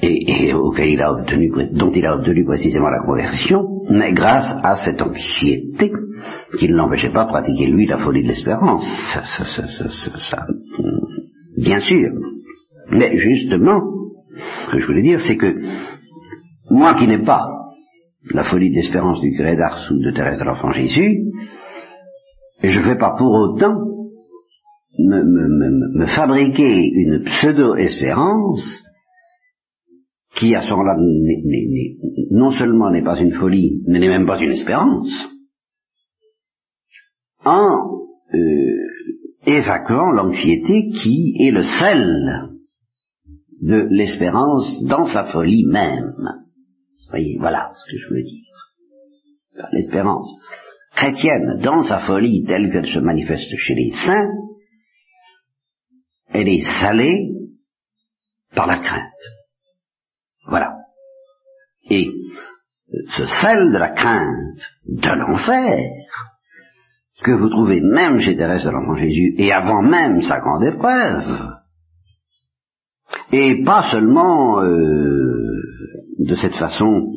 et, 0.02 0.52
obtenu, 0.52 1.50
dont 1.72 1.92
il 1.94 2.04
a 2.04 2.16
obtenu 2.16 2.44
précisément 2.44 2.90
la 2.90 3.02
conversion, 3.04 3.75
mais 3.88 4.12
grâce 4.12 4.56
à 4.62 4.76
cette 4.84 5.00
anxiété 5.00 5.92
qui 6.58 6.68
ne 6.68 6.74
l'empêchait 6.74 7.12
pas 7.12 7.24
de 7.24 7.28
pratiquer 7.28 7.66
lui 7.66 7.86
la 7.86 7.98
folie 7.98 8.22
de 8.22 8.28
l'espérance. 8.28 8.84
Ça, 9.12 9.24
ça, 9.24 9.44
ça, 9.46 10.46
bien 11.56 11.80
sûr. 11.80 12.10
Mais 12.90 13.16
justement, 13.16 13.80
ce 14.66 14.70
que 14.72 14.78
je 14.78 14.86
voulais 14.86 15.02
dire, 15.02 15.20
c'est 15.20 15.36
que 15.36 15.54
moi 16.70 16.94
qui 16.94 17.06
n'ai 17.06 17.24
pas 17.24 17.42
la 18.32 18.44
folie 18.44 18.70
de 18.70 18.76
l'espérance 18.76 19.20
du 19.20 19.32
curé 19.36 19.56
d'Ars 19.56 19.88
ou 19.90 19.98
de 19.98 20.10
Thérèse 20.10 20.38
de 20.38 20.44
l'Enfant 20.44 20.72
Jésus, 20.72 21.20
je 22.62 22.80
ne 22.80 22.84
vais 22.84 22.98
pas 22.98 23.14
pour 23.16 23.32
autant 23.32 23.74
me, 24.98 25.22
me, 25.22 25.98
me 25.98 26.06
fabriquer 26.06 26.90
une 26.92 27.22
pseudo-espérance 27.24 28.85
qui 30.36 30.54
à 30.54 30.62
ce 30.62 30.70
moment-là 30.70 30.96
non 32.30 32.50
seulement 32.52 32.90
n'est 32.90 33.02
pas 33.02 33.18
une 33.18 33.34
folie, 33.34 33.82
mais 33.86 33.98
n'est 33.98 34.08
même 34.08 34.26
pas 34.26 34.38
une 34.38 34.52
espérance, 34.52 35.08
en 37.44 37.76
euh, 38.34 38.86
évacuant 39.46 40.10
l'anxiété 40.12 40.88
qui 40.90 41.36
est 41.40 41.52
le 41.52 41.64
sel 41.64 42.48
de 43.62 43.88
l'espérance 43.90 44.70
dans 44.84 45.04
sa 45.04 45.26
folie 45.26 45.64
même. 45.66 46.12
Voyez, 47.08 47.36
voilà 47.38 47.72
ce 47.74 47.92
que 47.92 47.98
je 47.98 48.14
veux 48.14 48.22
dire. 48.22 48.42
l'espérance 49.72 50.28
chrétienne, 50.94 51.60
dans 51.62 51.82
sa 51.82 52.00
folie 52.00 52.44
telle 52.44 52.72
qu'elle 52.72 52.92
se 52.92 52.98
manifeste 52.98 53.54
chez 53.56 53.74
les 53.74 53.90
saints, 53.90 54.32
elle 56.30 56.48
est 56.48 56.64
salée 56.80 57.28
par 58.54 58.66
la 58.66 58.78
crainte. 58.80 59.35
Voilà. 60.48 60.74
Et 61.90 62.10
ce 63.16 63.26
sel 63.26 63.72
de 63.72 63.78
la 63.78 63.90
crainte 63.90 64.60
de 64.86 65.08
l'enfer, 65.08 65.78
que 67.22 67.32
vous 67.32 67.48
trouvez 67.48 67.80
même 67.80 68.18
chez 68.20 68.36
Thérèse 68.36 68.64
de 68.64 68.70
l'Enfant 68.70 68.96
Jésus, 68.96 69.34
et 69.38 69.52
avant 69.52 69.82
même 69.82 70.20
sa 70.22 70.38
grande 70.38 70.64
épreuve, 70.64 71.50
et 73.32 73.64
pas 73.64 73.90
seulement 73.90 74.62
euh, 74.62 75.62
de 76.18 76.36
cette 76.36 76.54
façon 76.54 77.12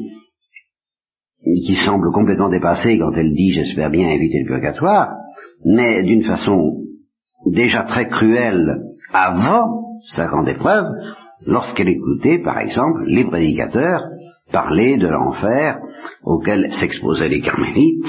qui 1.44 1.76
semble 1.86 2.12
complètement 2.12 2.50
dépassée 2.50 2.98
quand 2.98 3.12
elle 3.14 3.34
dit 3.34 3.52
j'espère 3.52 3.90
bien 3.90 4.10
éviter 4.10 4.40
le 4.42 4.48
purgatoire, 4.48 5.10
mais 5.66 6.04
d'une 6.04 6.24
façon 6.24 6.78
déjà 7.46 7.84
très 7.84 8.08
cruelle 8.08 8.82
avant 9.14 9.98
sa 10.16 10.28
grande 10.28 10.48
épreuve, 10.48 10.86
lorsqu'elle 11.46 11.90
écoutait, 11.90 12.40
par 12.40 12.60
exemple, 12.60 13.06
les 13.08 13.26
prédicateurs 13.26 14.04
parler 14.52 14.98
de 14.98 15.08
l'enfer 15.08 15.80
auquel 16.24 16.72
s'exposaient 16.74 17.30
les 17.30 17.42
carmélites, 17.42 18.06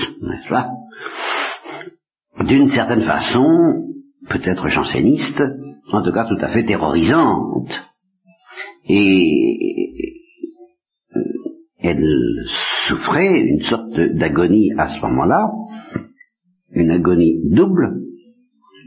D'une 2.41 2.69
certaine 2.69 3.03
façon, 3.03 3.85
peut-être 4.29 4.69
janséniste, 4.69 5.43
en 5.93 6.03
tout 6.03 6.13
cas 6.13 6.25
tout 6.25 6.43
à 6.45 6.49
fait 6.49 6.65
terrorisante. 6.65 7.69
Et 8.89 9.93
elle 11.83 12.05
souffrait 12.89 13.41
une 13.41 13.63
sorte 13.63 13.99
d'agonie 14.15 14.73
à 14.79 14.89
ce 14.89 15.01
moment-là, 15.03 15.51
une 16.73 16.91
agonie 16.91 17.37
double. 17.51 18.01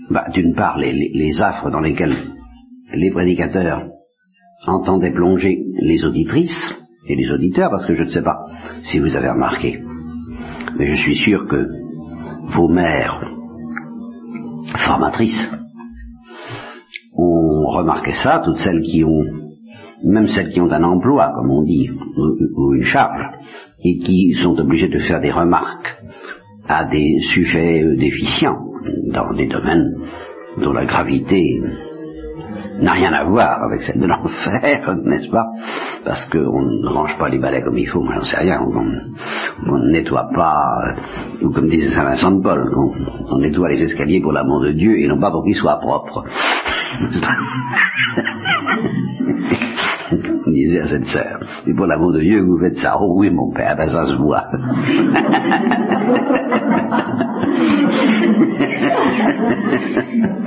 Bah, 0.09 0.27
D'une 0.33 0.55
part, 0.55 0.77
les, 0.77 0.93
les 0.93 1.41
affres 1.41 1.69
dans 1.69 1.79
lesquelles 1.79 2.33
les 2.93 3.11
prédicateurs 3.11 3.87
entendaient 4.67 5.11
plonger 5.11 5.63
les 5.81 6.05
auditrices 6.05 6.73
et 7.07 7.15
les 7.15 7.29
auditeurs, 7.31 7.69
parce 7.69 7.85
que 7.85 7.95
je 7.95 8.03
ne 8.03 8.09
sais 8.09 8.21
pas 8.21 8.45
si 8.91 8.99
vous 8.99 9.15
avez 9.15 9.29
remarqué, 9.29 9.79
mais 10.77 10.93
je 10.93 11.01
suis 11.01 11.15
sûr 11.15 11.47
que 11.47 11.67
vos 12.55 12.67
mères 12.67 13.19
formatrices 14.77 15.49
ont 17.15 17.67
remarqué 17.67 18.11
ça, 18.23 18.41
toutes 18.43 18.59
celles 18.59 18.81
qui 18.81 19.03
ont, 19.03 19.23
même 20.03 20.27
celles 20.27 20.51
qui 20.51 20.61
ont 20.61 20.71
un 20.71 20.83
emploi, 20.83 21.31
comme 21.35 21.51
on 21.51 21.63
dit, 21.63 21.89
ou, 22.55 22.73
une 22.73 22.83
charge, 22.83 23.23
et 23.83 23.97
qui 23.99 24.33
sont 24.41 24.57
obligées 24.59 24.87
de 24.87 24.99
faire 24.99 25.19
des 25.19 25.31
remarques 25.31 25.95
à 26.67 26.85
des 26.85 27.19
sujets 27.33 27.83
déficients 27.97 28.59
dans 29.07 29.33
des 29.33 29.47
domaines 29.47 29.93
dont 30.57 30.71
la 30.71 30.85
gravité 30.85 31.59
n'a 32.79 32.91
rien 32.93 33.13
à 33.13 33.23
voir 33.23 33.63
avec 33.63 33.81
celle 33.81 33.99
de 33.99 34.07
l'enfer, 34.07 34.95
n'est-ce 35.05 35.29
pas? 35.29 35.45
Parce 36.05 36.25
qu'on 36.25 36.61
ne 36.61 36.87
range 36.87 37.17
pas 37.17 37.29
les 37.29 37.39
balais 37.39 37.61
comme 37.61 37.77
il 37.77 37.87
faut, 37.87 38.01
moi 38.01 38.15
j'en 38.15 38.23
sais 38.23 38.37
rien, 38.37 38.59
on 38.61 39.77
ne 39.77 39.91
nettoie 39.91 40.29
pas, 40.33 40.95
ou 41.41 41.51
comme 41.51 41.67
disait 41.67 41.89
Saint 41.89 42.03
Vincent 42.03 42.31
de 42.31 42.41
Paul, 42.41 42.73
on, 43.29 43.37
nettoie 43.37 43.69
les 43.69 43.81
escaliers 43.83 44.21
pour 44.21 44.31
l'amour 44.31 44.61
de 44.61 44.71
Dieu 44.71 44.99
et 44.99 45.07
non 45.07 45.19
pas 45.19 45.31
pour 45.31 45.43
qu'ils 45.43 45.55
soient 45.55 45.79
propres. 45.79 46.23
disait 50.47 50.81
à 50.81 50.87
cette 50.87 51.05
sœur, 51.05 51.39
et 51.65 51.73
pour 51.73 51.87
l'amour 51.87 52.13
de 52.13 52.19
Dieu 52.19 52.41
vous 52.41 52.59
faites 52.59 52.77
ça, 52.77 52.97
oh 52.99 53.15
oui 53.17 53.29
mon 53.31 53.51
père, 53.51 53.75
ben 53.75 53.87
ça 53.87 54.05
se 54.05 54.15
voit. 54.15 54.45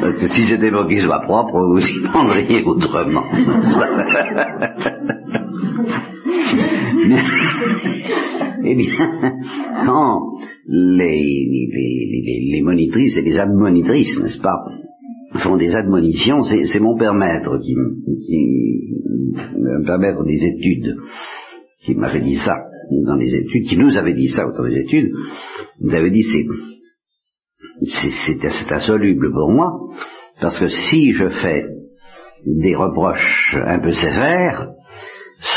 Parce 0.00 0.18
que 0.18 0.26
si 0.26 0.46
c'était 0.46 0.70
qu'il 0.70 1.00
soit 1.00 1.20
propre, 1.20 1.58
vous 1.58 1.78
y 1.78 2.02
prendriez 2.02 2.62
autrement. 2.64 3.24
eh 8.64 8.74
bien, 8.74 8.88
quand 9.86 10.20
les, 10.66 11.68
les, 11.72 12.50
les, 12.52 12.62
monitrices 12.62 13.16
et 13.16 13.22
les 13.22 13.38
admonitrices, 13.38 14.20
n'est-ce 14.20 14.40
pas, 14.40 14.64
font 15.42 15.56
des 15.56 15.74
admonitions, 15.74 16.42
c'est 16.42 16.80
mon 16.80 16.96
père 16.96 17.14
maître 17.14 17.58
qui, 17.58 17.74
qui 18.26 18.94
me 19.58 19.84
permettre 19.84 20.24
des 20.24 20.44
études, 20.44 20.96
qui 21.84 21.94
m'avait 21.94 22.20
dit 22.20 22.36
ça 22.36 22.54
dans 23.06 23.16
les 23.16 23.34
études, 23.34 23.66
qui 23.68 23.76
nous 23.76 23.96
avait 23.96 24.14
dit 24.14 24.28
ça 24.28 24.46
autour 24.46 24.64
des 24.66 24.78
études, 24.78 25.10
nous 25.80 25.94
avait 25.94 26.10
dit 26.10 26.22
c'est 26.22 26.46
c'est 27.86 28.72
insoluble 28.72 29.32
pour 29.32 29.50
moi, 29.50 29.72
parce 30.40 30.58
que 30.58 30.68
si 30.68 31.12
je 31.12 31.28
fais 31.28 31.64
des 32.46 32.74
reproches 32.74 33.56
un 33.66 33.80
peu 33.80 33.90
sévères, 33.90 34.68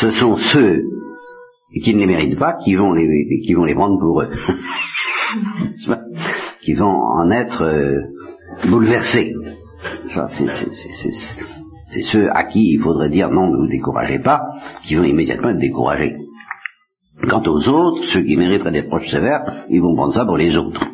ce 0.01 0.11
sont 0.11 0.37
ceux 0.37 0.83
qui 1.83 1.93
ne 1.93 1.99
les 1.99 2.05
méritent 2.07 2.39
pas 2.39 2.57
qui 2.63 2.75
vont 2.75 2.93
les, 2.93 3.07
qui 3.45 3.53
vont 3.53 3.65
les 3.65 3.75
prendre 3.75 3.99
pour 3.99 4.21
eux, 4.21 4.29
qui 6.61 6.73
vont 6.73 6.85
en 6.85 7.29
être 7.31 7.63
euh, 7.63 8.01
bouleversés. 8.69 9.33
C'est 11.89 12.01
ceux 12.11 12.29
à 12.31 12.43
qui 12.45 12.73
il 12.73 12.81
faudrait 12.81 13.09
dire 13.09 13.29
non, 13.29 13.51
ne 13.51 13.57
vous 13.57 13.67
découragez 13.67 14.19
pas, 14.19 14.41
qui 14.83 14.95
vont 14.95 15.03
immédiatement 15.03 15.49
être 15.49 15.59
découragés. 15.59 16.15
Quant 17.25 17.41
aux 17.47 17.67
autres, 17.67 18.03
ceux 18.13 18.21
qui 18.21 18.37
mériteraient 18.37 18.71
des 18.71 18.81
reproches 18.81 19.09
sévères, 19.09 19.65
ils 19.69 19.81
vont 19.81 19.95
prendre 19.95 20.13
ça 20.13 20.23
pour 20.23 20.37
les 20.37 20.55
autres. 20.55 20.79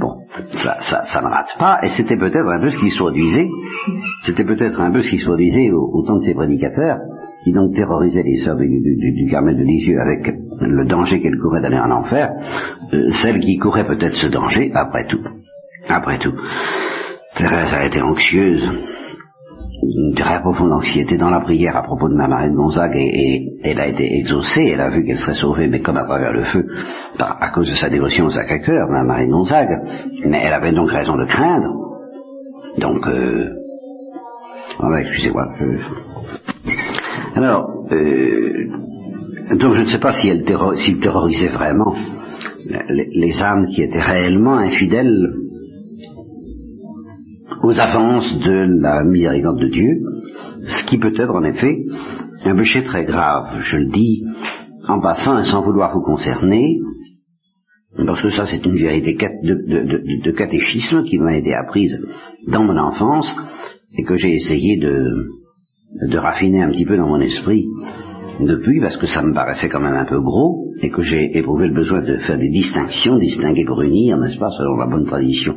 bon, 0.00 0.18
ça, 0.52 0.76
ça, 0.78 1.02
ça, 1.02 1.20
ne 1.20 1.26
rate 1.26 1.56
pas, 1.58 1.80
et 1.82 1.88
c'était 1.88 2.16
peut-être 2.16 2.48
un 2.48 2.60
peu 2.60 2.70
ce 2.70 2.78
qui 2.78 2.90
se 2.90 2.98
produisait, 2.98 3.48
c'était 4.22 4.44
peut-être 4.44 4.80
un 4.80 4.92
peu 4.92 5.02
ce 5.02 5.10
qui 5.10 5.18
se 5.18 5.24
produisait 5.24 5.72
au, 5.72 6.04
temps 6.06 6.18
de 6.18 6.24
ces 6.24 6.34
prédicateurs, 6.34 6.98
qui 7.42 7.52
donc 7.52 7.74
terrorisaient 7.74 8.22
les 8.22 8.38
sœurs 8.38 8.56
du, 8.56 8.68
du, 8.68 9.12
du, 9.12 9.28
Carmel 9.28 9.56
de 9.56 9.64
Lisieux 9.64 10.00
avec 10.00 10.32
le 10.60 10.84
danger 10.86 11.20
qu'elles 11.20 11.38
couraient 11.38 11.60
d'aller 11.60 11.80
en 11.80 11.90
enfer, 11.90 12.30
euh, 12.92 13.10
celles 13.20 13.40
qui 13.40 13.58
couraient 13.58 13.86
peut-être 13.86 14.14
ce 14.14 14.28
danger, 14.28 14.70
après 14.74 15.06
tout, 15.08 15.24
après 15.88 16.18
tout. 16.18 16.34
Thérèse 17.36 17.74
a 17.74 17.84
été 17.84 18.00
anxieuse, 18.00 18.70
une 19.82 20.14
très 20.14 20.40
profonde 20.40 20.72
anxiété 20.72 21.16
dans 21.16 21.30
la 21.30 21.40
prière 21.40 21.76
à 21.76 21.82
propos 21.82 22.08
de 22.08 22.14
ma 22.14 22.28
Marie 22.28 22.50
de 22.50 22.56
Gonzague 22.56 22.96
et, 22.96 23.48
elle 23.64 23.80
a 23.80 23.88
été 23.88 24.04
exaucée, 24.18 24.70
elle 24.72 24.80
a 24.80 24.90
vu 24.90 25.04
qu'elle 25.04 25.18
serait 25.18 25.34
sauvée, 25.34 25.68
mais 25.68 25.80
comme 25.80 25.96
à 25.96 26.04
travers 26.04 26.32
le 26.32 26.44
feu, 26.44 26.66
à 27.18 27.50
cause 27.50 27.68
de 27.68 27.74
sa 27.74 27.88
dévotion 27.88 28.26
au 28.26 28.30
Sacré-Cœur, 28.30 28.88
ma 28.90 29.04
Marie 29.04 29.26
de 29.26 29.32
Gonzague, 29.32 29.80
mais 30.26 30.40
elle 30.44 30.52
avait 30.52 30.72
donc 30.72 30.90
raison 30.90 31.16
de 31.16 31.24
craindre. 31.26 32.00
Donc, 32.78 33.06
euh, 33.06 33.50
excusez-moi. 35.00 35.48
Alors, 37.34 37.86
euh, 37.92 38.68
donc 39.56 39.74
je 39.74 39.80
ne 39.80 39.86
sais 39.86 39.98
pas 39.98 40.12
si 40.12 40.28
elle 40.28 40.44
terrorisait 40.44 41.48
vraiment 41.48 41.94
les 42.66 43.42
âmes 43.42 43.66
qui 43.66 43.82
étaient 43.82 44.00
réellement 44.00 44.56
infidèles 44.56 45.32
aux 47.62 47.78
avances 47.78 48.38
de 48.38 48.80
la 48.80 49.04
miséricorde 49.04 49.60
de 49.60 49.68
Dieu, 49.68 50.00
ce 50.64 50.84
qui 50.86 50.98
peut 50.98 51.14
être 51.16 51.34
en 51.34 51.44
effet 51.44 51.84
un 52.44 52.56
péché 52.56 52.82
très 52.82 53.04
grave, 53.04 53.60
je 53.60 53.76
le 53.76 53.90
dis 53.90 54.24
en 54.88 55.00
passant 55.00 55.38
et 55.38 55.44
sans 55.44 55.62
vouloir 55.62 55.94
vous 55.94 56.02
concerner, 56.02 56.78
parce 57.96 58.22
que 58.22 58.30
ça 58.30 58.46
c'est 58.46 58.64
une 58.64 58.76
vérité 58.76 59.14
de, 59.14 60.30
catéchisme 60.32 61.04
qui 61.04 61.18
m'a 61.18 61.36
été 61.36 61.54
apprise 61.54 62.00
dans 62.48 62.64
mon 62.64 62.76
enfance 62.76 63.32
et 63.96 64.02
que 64.02 64.16
j'ai 64.16 64.34
essayé 64.34 64.78
de, 64.78 65.28
de 66.08 66.18
raffiner 66.18 66.62
un 66.62 66.70
petit 66.70 66.86
peu 66.86 66.96
dans 66.96 67.08
mon 67.08 67.20
esprit 67.20 67.66
depuis, 68.40 68.80
parce 68.80 68.96
que 68.96 69.06
ça 69.06 69.22
me 69.22 69.34
paraissait 69.34 69.68
quand 69.68 69.80
même 69.80 69.94
un 69.94 70.04
peu 70.04 70.20
gros, 70.20 70.72
et 70.82 70.90
que 70.90 71.02
j'ai 71.02 71.36
éprouvé 71.36 71.68
le 71.68 71.74
besoin 71.74 72.02
de 72.02 72.18
faire 72.18 72.38
des 72.38 72.48
distinctions, 72.48 73.16
distinguer 73.16 73.64
pour 73.64 73.80
unir, 73.82 74.16
n'est-ce 74.18 74.38
pas, 74.38 74.50
selon 74.50 74.76
la 74.76 74.86
bonne 74.86 75.06
tradition 75.06 75.56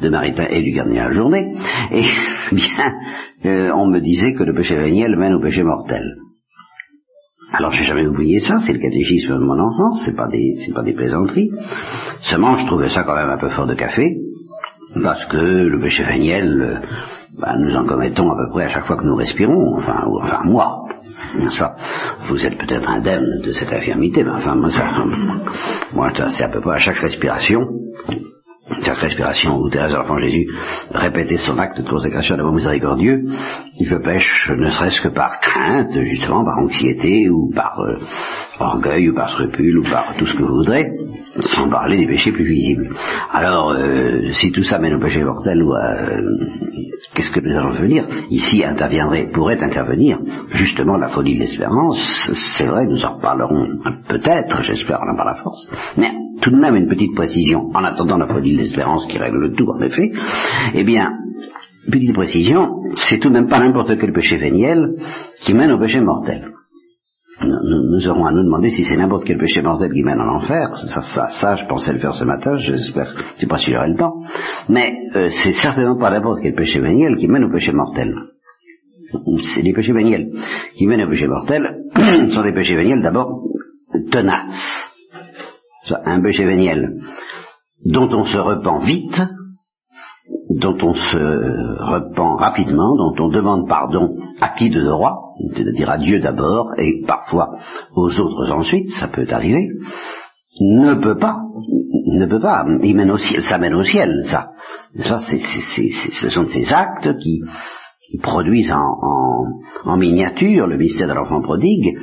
de 0.00 0.08
Maritain 0.08 0.46
et 0.50 0.62
du 0.62 0.72
gardien 0.72 1.04
à 1.04 1.08
la 1.08 1.14
journée, 1.14 1.54
et 1.92 2.04
bien, 2.52 2.92
euh, 3.46 3.70
on 3.74 3.86
me 3.86 4.00
disait 4.00 4.34
que 4.34 4.42
le 4.42 4.54
péché 4.54 4.76
véniel 4.76 5.16
mène 5.16 5.34
au 5.34 5.40
péché 5.40 5.62
mortel. 5.62 6.16
Alors 7.52 7.72
j'ai 7.72 7.84
jamais 7.84 8.06
oublié 8.06 8.40
ça, 8.40 8.58
c'est 8.58 8.74
le 8.74 8.78
catéchisme 8.78 9.32
de 9.32 9.38
mon 9.38 9.58
enfance, 9.58 10.02
c'est 10.04 10.14
pas 10.14 10.26
des, 10.26 10.56
c'est 10.56 10.74
pas 10.74 10.82
des 10.82 10.92
plaisanteries. 10.92 11.50
Seulement, 12.20 12.56
je 12.56 12.66
trouvais 12.66 12.90
ça 12.90 13.04
quand 13.04 13.14
même 13.14 13.30
un 13.30 13.38
peu 13.38 13.48
fort 13.50 13.66
de 13.66 13.74
café, 13.74 14.16
parce 15.02 15.24
que 15.26 15.36
le 15.36 15.80
péché 15.80 16.04
véniel, 16.04 16.82
bah, 17.40 17.56
nous 17.58 17.74
en 17.74 17.86
commettons 17.86 18.30
à 18.30 18.36
peu 18.36 18.50
près 18.50 18.64
à 18.64 18.68
chaque 18.68 18.86
fois 18.86 18.96
que 18.96 19.04
nous 19.04 19.16
respirons, 19.16 19.76
enfin, 19.76 20.04
enfin 20.20 20.42
moi, 20.44 20.87
vous 22.28 22.46
êtes 22.46 22.58
peut-être 22.58 22.88
indemne 22.88 23.40
de 23.42 23.52
cette 23.52 23.72
infirmité, 23.72 24.24
mais 24.24 24.30
enfin, 24.30 24.54
moi, 24.54 24.70
ça, 24.70 25.04
moi 25.94 26.10
c'est 26.14 26.44
à 26.44 26.48
peu 26.48 26.60
près 26.60 26.74
à 26.74 26.78
chaque 26.78 26.98
respiration, 26.98 27.66
chaque 28.82 28.98
respiration 28.98 29.58
où 29.58 29.68
Thérèse 29.68 29.90
de 29.90 29.96
l'Enfant 29.96 30.18
Jésus 30.18 30.46
répétait 30.92 31.38
son 31.38 31.58
acte 31.58 31.80
de 31.80 31.88
consécration 31.88 32.36
d'amour 32.36 32.54
miséricordieux, 32.54 33.24
il 33.78 33.88
peut 33.88 34.00
pêche 34.00 34.50
ne 34.56 34.70
serait-ce 34.70 35.00
que 35.00 35.08
par 35.08 35.40
crainte, 35.40 35.92
justement, 36.02 36.44
par 36.44 36.58
anxiété, 36.58 37.28
ou 37.28 37.50
par 37.54 37.80
euh, 37.80 37.98
orgueil, 38.58 39.08
ou 39.08 39.14
par 39.14 39.30
scrupule, 39.30 39.78
ou 39.78 39.82
par 39.82 40.14
tout 40.16 40.26
ce 40.26 40.34
que 40.34 40.42
vous 40.42 40.56
voudrez, 40.56 40.86
sans 41.40 41.68
parler 41.68 41.98
des 41.98 42.06
péchés 42.06 42.32
plus 42.32 42.46
visibles. 42.46 42.90
Alors, 43.32 43.72
euh, 43.72 44.30
si 44.32 44.52
tout 44.52 44.62
ça 44.62 44.78
mène 44.78 44.94
au 44.94 45.00
péché 45.00 45.22
mortel, 45.22 45.62
euh, 45.62 46.20
qu'est-ce 47.14 47.30
que 47.30 47.40
nous 47.40 47.56
allons 47.56 47.74
devenir? 47.74 48.04
Ici 48.30 48.64
interviendrait, 48.64 49.30
pourrait 49.32 49.62
intervenir, 49.62 50.18
justement, 50.50 50.96
la 50.96 51.08
folie 51.08 51.34
de 51.34 51.40
l'espérance. 51.40 51.98
C'est 52.56 52.66
vrai, 52.66 52.86
nous 52.86 53.04
en 53.04 53.16
reparlerons 53.16 53.68
peut-être, 54.08 54.62
j'espère, 54.62 55.00
en 55.00 55.16
par 55.16 55.26
la 55.26 55.42
force. 55.42 55.68
Mais 55.96 56.10
tout 56.40 56.50
de 56.50 56.56
même 56.56 56.76
une 56.76 56.88
petite 56.88 57.14
précision, 57.14 57.70
en 57.74 57.84
attendant 57.84 58.18
la 58.18 58.26
folie 58.26 58.56
de 58.56 58.62
l'espérance 58.62 59.06
qui 59.06 59.18
règle 59.18 59.38
le 59.38 59.52
tout, 59.52 59.68
en 59.68 59.80
effet. 59.82 60.12
Eh 60.74 60.84
bien, 60.84 61.10
petite 61.90 62.14
précision, 62.14 62.68
c'est 62.94 63.18
tout 63.18 63.28
de 63.28 63.34
même 63.34 63.48
pas 63.48 63.60
n'importe 63.60 63.98
quel 63.98 64.12
péché 64.12 64.36
véniel 64.36 64.96
qui 65.44 65.54
mène 65.54 65.72
au 65.72 65.78
péché 65.78 66.00
mortel 66.00 66.52
nous, 67.44 68.08
aurons 68.08 68.26
à 68.26 68.32
nous 68.32 68.44
demander 68.44 68.70
si 68.70 68.84
c'est 68.84 68.96
n'importe 68.96 69.24
quel 69.24 69.38
péché 69.38 69.62
mortel 69.62 69.92
qui 69.92 70.02
mène 70.02 70.20
en 70.20 70.36
enfer. 70.36 70.74
Ça, 70.74 71.00
ça, 71.02 71.28
ça, 71.40 71.56
je 71.56 71.66
pensais 71.66 71.92
le 71.92 72.00
faire 72.00 72.14
ce 72.14 72.24
matin, 72.24 72.56
j'espère, 72.58 73.14
je 73.34 73.40
sais 73.40 73.46
pas 73.46 73.58
si 73.58 73.70
j'aurai 73.72 73.88
le 73.88 73.96
temps. 73.96 74.14
Mais 74.68 74.92
euh, 75.14 75.28
c'est 75.30 75.52
certainement 75.52 75.96
pas 75.96 76.10
n'importe 76.10 76.40
quel 76.42 76.54
péché 76.54 76.80
véniel 76.80 77.16
qui 77.16 77.28
mène 77.28 77.44
au 77.44 77.52
péché 77.52 77.72
mortel. 77.72 78.14
C'est 79.54 79.62
les 79.62 79.72
péchés 79.72 79.92
véniels 79.92 80.30
qui 80.76 80.86
mènent 80.86 81.04
au 81.04 81.08
péché 81.08 81.26
mortel 81.26 81.62
sont 82.28 82.42
des 82.42 82.52
péchés 82.52 82.76
véniels 82.76 83.02
d'abord 83.02 83.42
tenaces. 84.10 84.87
Un 86.04 86.22
péché 86.22 86.44
véniel 86.44 87.00
dont 87.84 88.08
on 88.12 88.24
se 88.24 88.38
repent 88.38 88.84
vite, 88.84 89.20
dont 90.50 90.76
on 90.82 90.94
se 90.94 91.82
repent 91.82 92.36
rapidement, 92.38 92.96
dont 92.96 93.14
on 93.24 93.28
demande 93.28 93.68
pardon 93.68 94.16
à 94.40 94.50
qui 94.50 94.70
de 94.70 94.82
droit, 94.82 95.34
c'est-à-dire 95.54 95.90
à 95.90 95.98
Dieu 95.98 96.20
d'abord 96.20 96.70
et 96.78 97.02
parfois 97.06 97.50
aux 97.94 98.18
autres 98.18 98.52
ensuite, 98.52 98.90
ça 98.98 99.08
peut 99.08 99.26
arriver, 99.30 99.68
ne 100.60 100.94
peut 100.94 101.18
pas, 101.18 101.38
ne 102.06 102.26
peut 102.26 102.40
pas, 102.40 102.64
ça 103.42 103.58
mène 103.58 103.74
au 103.74 103.82
ciel, 103.82 104.24
ça. 104.26 104.50
ce 104.96 106.28
sont 106.28 106.48
ces 106.48 106.72
actes 106.72 107.16
qui, 107.18 107.40
produisent 108.22 108.72
en, 108.72 109.44
en 109.84 109.96
miniature 109.98 110.66
le 110.66 110.78
mystère 110.78 111.08
de 111.08 111.12
l'enfant 111.12 111.42
prodigue, 111.42 111.94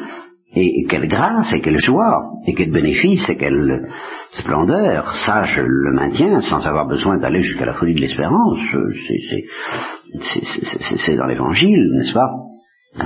et 0.56 0.86
quelle 0.90 1.08
grâce, 1.08 1.52
et 1.54 1.62
quelle 1.62 1.80
joie, 1.80 2.32
et 2.48 2.54
quel 2.54 2.72
bénéfice, 2.72 3.28
et 3.30 3.36
quelle 3.36 3.90
splendeur. 4.32 5.14
Ça, 5.26 5.44
je 5.44 5.62
le 5.62 5.94
maintiens 5.94 6.40
sans 6.42 6.66
avoir 6.66 6.88
besoin 6.88 7.18
d'aller 7.18 7.42
jusqu'à 7.42 7.66
la 7.66 7.74
folie 7.74 7.94
de 7.94 8.02
l'espérance. 8.02 8.60
C'est 11.06 11.16
dans 11.16 11.26
l'évangile, 11.26 11.92
n'est-ce 11.94 12.14
pas? 12.14 12.30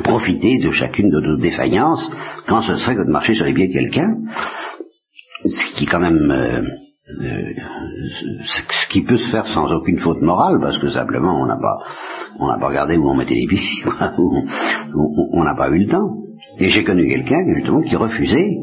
Profiter 0.03 0.59
de 0.59 0.69
chacune 0.69 1.09
de 1.09 1.19
nos 1.19 1.37
défaillances, 1.37 2.11
quand 2.47 2.61
ce 2.61 2.75
serait 2.75 2.95
que 2.95 3.05
de 3.05 3.11
marcher 3.11 3.33
sur 3.33 3.45
les 3.45 3.53
pieds 3.53 3.69
de 3.69 3.73
quelqu'un, 3.73 4.17
ce 5.45 5.75
qui 5.77 5.85
quand 5.85 5.99
même... 5.99 6.29
Euh, 6.31 6.61
euh, 7.21 7.53
ce 8.43 8.87
qui 8.89 9.03
peut 9.03 9.17
se 9.17 9.31
faire 9.31 9.47
sans 9.47 9.71
aucune 9.71 9.97
faute 9.99 10.21
morale, 10.21 10.59
parce 10.61 10.77
que 10.77 10.89
simplement 10.89 11.41
on 11.41 11.45
n'a 11.45 11.57
pas, 11.57 12.57
pas 12.59 12.67
regardé 12.67 12.97
où 12.97 13.09
on 13.09 13.15
mettait 13.15 13.35
les 13.35 13.47
pieds, 13.47 13.83
on 15.33 15.43
n'a 15.43 15.55
pas 15.55 15.69
eu 15.69 15.79
le 15.79 15.87
temps. 15.87 16.15
Et 16.59 16.67
j'ai 16.67 16.83
connu 16.83 17.07
quelqu'un, 17.07 17.39
justement, 17.55 17.81
qui 17.81 17.95
refusait 17.95 18.57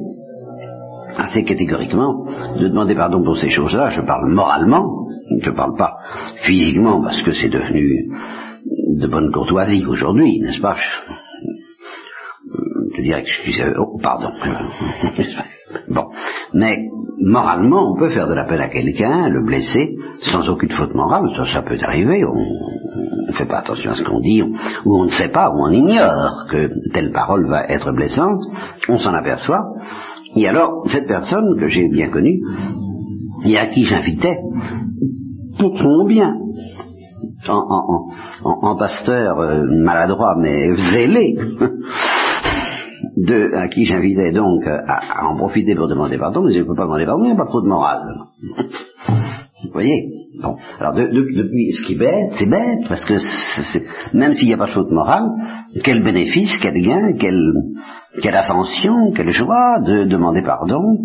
assez 1.17 1.45
catégoriquement 1.45 2.27
de 2.59 2.69
demander 2.69 2.95
pardon 2.95 3.23
pour 3.23 3.37
ces 3.37 3.49
choses-là. 3.49 3.91
Je 3.91 4.03
parle 4.03 4.31
moralement, 4.33 5.09
je 5.41 5.51
ne 5.51 5.57
parle 5.57 5.77
pas 5.77 5.97
physiquement, 6.43 7.03
parce 7.03 7.23
que 7.23 7.33
c'est 7.33 7.49
devenu 7.49 8.11
de 8.97 9.07
bonne 9.07 9.33
courtoisie 9.33 9.85
aujourd'hui, 9.87 10.41
n'est-ce 10.41 10.61
pas? 10.61 10.77
Je, 12.95 13.03
dirais 13.03 13.23
excusez, 13.23 13.65
oh, 13.79 13.99
pardon. 14.03 14.31
bon, 15.89 16.07
mais 16.55 16.89
moralement, 17.19 17.93
on 17.93 17.99
peut 17.99 18.09
faire 18.09 18.29
de 18.29 18.35
la 18.35 18.45
peine 18.45 18.61
à 18.61 18.69
quelqu'un, 18.69 19.29
le 19.29 19.45
blesser, 19.45 19.97
sans 20.21 20.49
aucune 20.49 20.73
faute 20.73 20.95
morale, 20.95 21.31
ça, 21.37 21.45
ça 21.45 21.63
peut 21.63 21.79
arriver, 21.83 22.25
on 22.25 23.29
ne 23.29 23.33
fait 23.33 23.47
pas 23.47 23.59
attention 23.59 23.91
à 23.91 23.95
ce 23.95 24.05
qu'on 24.05 24.21
dit, 24.21 24.43
ou 24.43 24.97
on 24.97 25.05
ne 25.05 25.11
sait 25.11 25.31
pas, 25.31 25.51
ou 25.51 25.65
on 25.65 25.71
ignore 25.71 26.47
que 26.51 26.71
telle 26.93 27.13
parole 27.13 27.47
va 27.47 27.65
être 27.65 27.93
blessante, 27.93 28.41
on 28.89 28.99
s'en 28.99 29.15
aperçoit, 29.15 29.65
et 30.37 30.47
alors, 30.49 30.83
cette 30.87 31.09
personne 31.09 31.59
que 31.59 31.69
j'ai 31.69 31.89
bien 31.89 32.11
connue, 32.11 32.41
et 33.45 33.57
à 33.57 33.67
qui 33.67 33.85
j'invitais, 33.85 34.39
pour 35.59 35.79
son 35.79 36.05
bien, 36.07 36.35
en, 37.49 38.77
pasteur 38.77 39.39
euh, 39.41 39.63
maladroit 39.83 40.35
mais 40.39 40.75
zélé, 40.75 41.37
de, 43.17 43.55
à 43.55 43.69
qui 43.69 43.85
j'invitais 43.85 44.33
donc 44.33 44.67
à, 44.67 45.27
en 45.27 45.37
profiter 45.37 45.75
pour 45.75 45.89
demander 45.89 46.19
pardon, 46.19 46.43
mais 46.43 46.53
je 46.53 46.61
ne 46.61 46.65
peux 46.65 46.75
pas 46.75 46.85
demander 46.85 47.07
pardon, 47.07 47.25
il 47.25 47.29
n'y 47.29 47.33
a 47.33 47.37
pas 47.37 47.47
trop 47.47 47.63
de 47.63 47.69
morale. 47.69 48.03
Vous 49.65 49.73
voyez? 49.73 50.11
Bon. 50.43 50.57
Alors, 50.79 50.95
depuis, 50.95 51.73
ce 51.73 51.87
qui 51.87 51.95
est 51.95 51.99
bête, 51.99 52.33
c'est 52.35 52.49
bête, 52.49 52.87
parce 52.89 53.05
que 53.05 53.15
même 54.17 54.35
s'il 54.35 54.49
n'y 54.49 54.55
a 54.55 54.59
pas 54.59 54.67
de 54.67 54.95
morale, 54.95 55.25
quel 55.83 56.05
bénéfice, 56.05 56.59
quel 56.61 56.75
gain, 56.75 57.15
quelle, 57.19 57.53
quelle 58.21 58.37
ascension, 58.37 59.13
quelle 59.15 59.31
joie 59.31 59.81
de 59.81 60.05
demander 60.05 60.43
pardon 60.43 60.99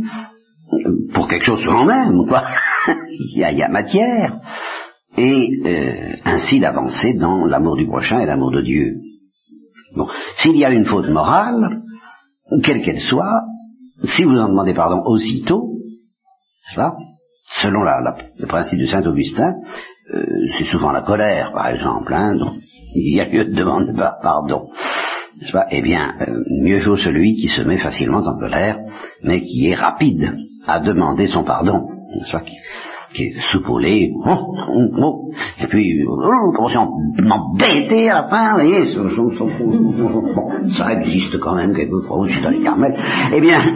pour 1.13 1.27
quelque 1.27 1.45
chose 1.45 1.63
quand 1.65 1.86
même, 1.86 2.25
quoi? 2.27 2.43
il, 2.88 3.39
y 3.39 3.43
a, 3.43 3.51
il 3.51 3.58
y 3.58 3.63
a 3.63 3.69
matière. 3.69 4.38
Et 5.17 5.49
euh, 5.65 6.15
ainsi 6.25 6.60
d'avancer 6.60 7.13
dans 7.13 7.45
l'amour 7.45 7.75
du 7.75 7.86
prochain 7.86 8.19
et 8.19 8.25
l'amour 8.25 8.51
de 8.51 8.62
Dieu. 8.62 8.95
Bon. 9.95 10.08
S'il 10.38 10.58
y 10.58 10.65
a 10.65 10.71
une 10.71 10.86
faute 10.86 11.10
morale, 11.10 11.82
quelle 12.63 12.82
qu'elle 12.82 12.99
soit, 12.99 13.43
si 14.04 14.23
vous 14.23 14.38
en 14.38 14.49
demandez 14.49 14.73
pardon 14.73 15.01
aussitôt, 15.06 15.77
selon 17.62 17.84
le 17.84 18.47
principe 18.47 18.80
de 18.80 18.86
Saint 18.86 19.06
Augustin, 19.06 19.56
euh, 20.13 20.25
c'est 20.58 20.65
souvent 20.65 20.91
la 20.91 21.01
colère, 21.01 21.51
par 21.54 21.67
exemple, 21.67 22.13
hein, 22.13 22.36
donc 22.36 22.56
il 22.95 23.15
y 23.15 23.21
a 23.21 23.25
lieu 23.25 23.45
de 23.45 23.54
demander 23.54 23.93
pardon. 24.21 24.69
Pas 25.51 25.65
eh 25.71 25.82
bien, 25.82 26.13
euh, 26.21 26.43
mieux 26.62 26.80
vaut 26.80 26.97
celui 26.97 27.36
qui 27.36 27.47
se 27.47 27.62
met 27.62 27.77
facilement 27.77 28.19
en 28.19 28.38
colère, 28.38 28.80
mais 29.23 29.41
qui 29.41 29.67
est 29.67 29.75
rapide 29.75 30.36
à 30.67 30.80
demander 30.80 31.27
son 31.27 31.43
pardon 31.43 31.89
est 33.15 33.34
soupoulé, 33.52 34.12
oh, 34.26 34.56
oh, 34.69 34.88
oh, 34.97 35.30
et 35.62 35.67
puis, 35.67 36.04
oh, 36.08 36.52
commence 36.56 36.76
à 36.76 36.80
la 36.80 36.86
fin, 38.28 38.52
vous 38.52 38.60
voyez, 38.60 38.89
ça 40.78 40.93
existe 40.93 41.38
quand 41.39 41.56
même 41.56 41.74
quelquefois 41.74 42.19
aussi 42.19 42.39
dans 42.41 42.50
les 42.50 42.62
Carmels, 42.62 42.95
eh 43.34 43.41
bien, 43.41 43.62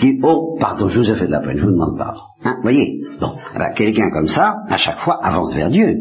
qui, 0.00 0.18
oh, 0.22 0.56
pardon, 0.58 0.88
je 0.88 1.00
vous 1.00 1.10
ai 1.10 1.16
fait 1.16 1.26
de 1.26 1.32
la 1.32 1.40
peine, 1.40 1.58
je 1.58 1.64
vous 1.64 1.72
demande 1.72 1.98
pardon. 1.98 2.20
Hein, 2.44 2.56
voyez, 2.62 3.00
bon, 3.20 3.32
eh 3.54 3.58
ben, 3.58 3.72
quelqu'un 3.74 4.10
comme 4.10 4.28
ça, 4.28 4.56
à 4.68 4.76
chaque 4.76 5.00
fois, 5.00 5.18
avance 5.22 5.54
vers 5.54 5.68
Dieu. 5.68 5.96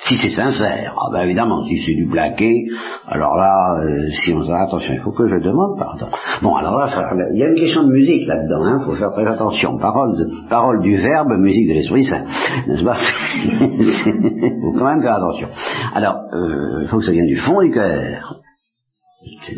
Si 0.00 0.14
c'est 0.16 0.30
sincère, 0.30 0.94
ah 0.96 1.10
ben 1.12 1.22
évidemment, 1.22 1.64
si 1.66 1.76
c'est 1.84 1.94
du 1.94 2.06
blaqué, 2.06 2.66
alors 3.08 3.36
là, 3.36 3.80
euh, 3.82 4.08
si 4.10 4.32
on 4.32 4.42
dit 4.42 4.52
attention, 4.52 4.94
il 4.94 5.00
faut 5.00 5.10
que 5.10 5.28
je 5.28 5.42
demande 5.42 5.76
pardon. 5.76 6.06
Bon, 6.40 6.54
alors 6.54 6.78
là, 6.78 6.86
il 7.34 7.38
y 7.38 7.42
a 7.42 7.48
une 7.48 7.56
question 7.56 7.82
de 7.82 7.90
musique 7.90 8.26
là-dedans, 8.28 8.60
il 8.62 8.68
hein, 8.68 8.82
faut 8.86 8.94
faire 8.94 9.10
très 9.10 9.26
attention. 9.26 9.76
Parole, 9.78 10.14
parole 10.48 10.82
du 10.82 10.96
verbe, 10.96 11.32
musique 11.38 11.68
de 11.68 11.74
l'Esprit 11.74 12.04
Saint, 12.04 12.24
n'est-ce 12.68 12.84
pas 12.84 12.96
Il 13.44 14.60
faut 14.62 14.78
quand 14.78 14.86
même 14.86 15.02
faire 15.02 15.16
attention. 15.16 15.48
Alors, 15.92 16.16
euh, 16.32 16.82
il 16.82 16.88
faut 16.88 16.98
que 16.98 17.04
ça 17.04 17.12
vienne 17.12 17.26
du 17.26 17.36
fond 17.36 17.60
du 17.60 17.72
cœur. 17.72 18.36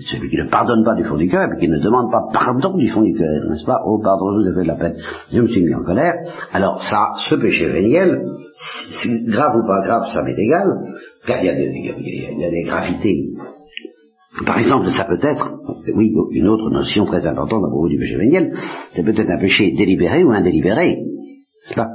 Celui 0.06 0.28
qui 0.30 0.37
ne 0.37 0.48
pardonne 0.48 0.85
pas 0.85 0.94
du 0.94 1.04
fond 1.04 1.16
du 1.16 1.28
cœur, 1.28 1.48
qui 1.59 1.68
ne 1.68 1.78
demande 1.78 2.11
pas 2.11 2.22
pardon 2.33 2.76
du 2.76 2.88
fond 2.90 3.02
du 3.02 3.14
cœur, 3.14 3.28
n'est-ce 3.50 3.64
pas? 3.64 3.80
Oh, 3.87 4.00
pardon, 4.02 4.26
je 4.33 4.40
vous 4.40 4.52
ai 4.52 4.54
fait 4.54 4.62
de 4.62 4.68
la 4.68 4.74
peine, 4.74 4.96
je 5.33 5.40
me 5.40 5.46
suis 5.46 5.62
mis 5.62 5.74
en 5.74 5.85
colère. 5.85 6.14
Alors 6.52 6.83
ça, 6.83 7.12
ce 7.28 7.35
péché 7.35 7.66
véniel, 7.68 8.22
grave 9.28 9.56
ou 9.56 9.66
pas 9.66 9.83
grave, 9.85 10.12
ça 10.12 10.22
m'est 10.22 10.38
égal, 10.38 10.66
car 11.26 11.42
il 11.42 11.46
y, 11.46 11.48
a 11.48 11.54
des, 11.54 11.70
il 11.98 12.40
y 12.40 12.44
a 12.44 12.50
des 12.50 12.62
gravités. 12.62 13.30
Par 14.46 14.59
exemple, 14.59 14.88
ça 14.90 15.04
peut 15.04 15.18
être, 15.22 15.50
oui, 15.94 16.12
une 16.30 16.48
autre 16.48 16.70
notion 16.70 17.04
très 17.04 17.26
importante 17.26 17.64
à 17.64 17.68
propos 17.68 17.88
du 17.88 17.98
péché 17.98 18.16
véniel, 18.16 18.52
c'est 18.94 19.02
peut-être 19.02 19.30
un 19.30 19.38
péché 19.38 19.72
délibéré 19.76 20.22
ou 20.24 20.30
indélibéré, 20.30 20.96
n'est-ce 20.96 21.74
pas? 21.74 21.88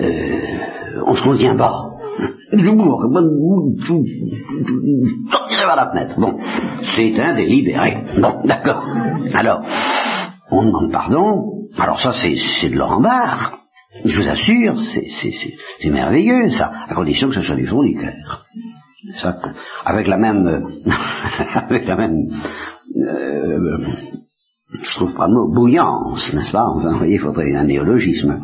Euh, 0.00 1.02
On 1.06 1.14
se 1.14 1.22
contient 1.22 1.56
pas. 1.56 1.93
Sortirez 5.30 5.66
vers 5.66 5.76
la 5.76 5.90
fenêtre. 5.90 6.20
Bon, 6.20 6.38
c'est 6.94 7.18
indélibéré. 7.20 8.04
Bon, 8.20 8.42
d'accord. 8.44 8.86
Alors, 9.34 9.62
on 10.50 10.64
demande 10.64 10.92
pardon. 10.92 11.52
Alors 11.78 12.00
ça, 12.00 12.12
c'est 12.12 12.68
de 12.68 12.76
l'or 12.76 12.92
en 12.92 13.00
barre. 13.00 13.58
Je 14.04 14.20
vous 14.20 14.28
assure, 14.28 14.76
c'est 15.80 15.90
merveilleux, 15.90 16.48
ça, 16.50 16.72
à 16.88 16.94
condition 16.94 17.28
que 17.28 17.34
ce 17.34 17.42
soit 17.42 17.56
du 17.56 17.64
cœur. 17.66 18.44
Avec 19.84 20.06
la 20.08 20.16
même, 20.16 20.66
avec 21.54 21.86
la 21.86 21.96
même, 21.96 22.28
euh, 22.96 23.78
je 24.82 24.96
trouve 24.96 25.14
pas 25.14 25.26
le 25.28 25.34
mot, 25.34 25.52
bouillance, 25.52 26.32
n'est-ce 26.32 26.50
pas? 26.50 26.64
Enfin, 26.66 26.92
vous 26.92 26.98
voyez, 26.98 27.14
il 27.14 27.20
faudrait 27.20 27.54
un 27.54 27.64
néologisme. 27.64 28.40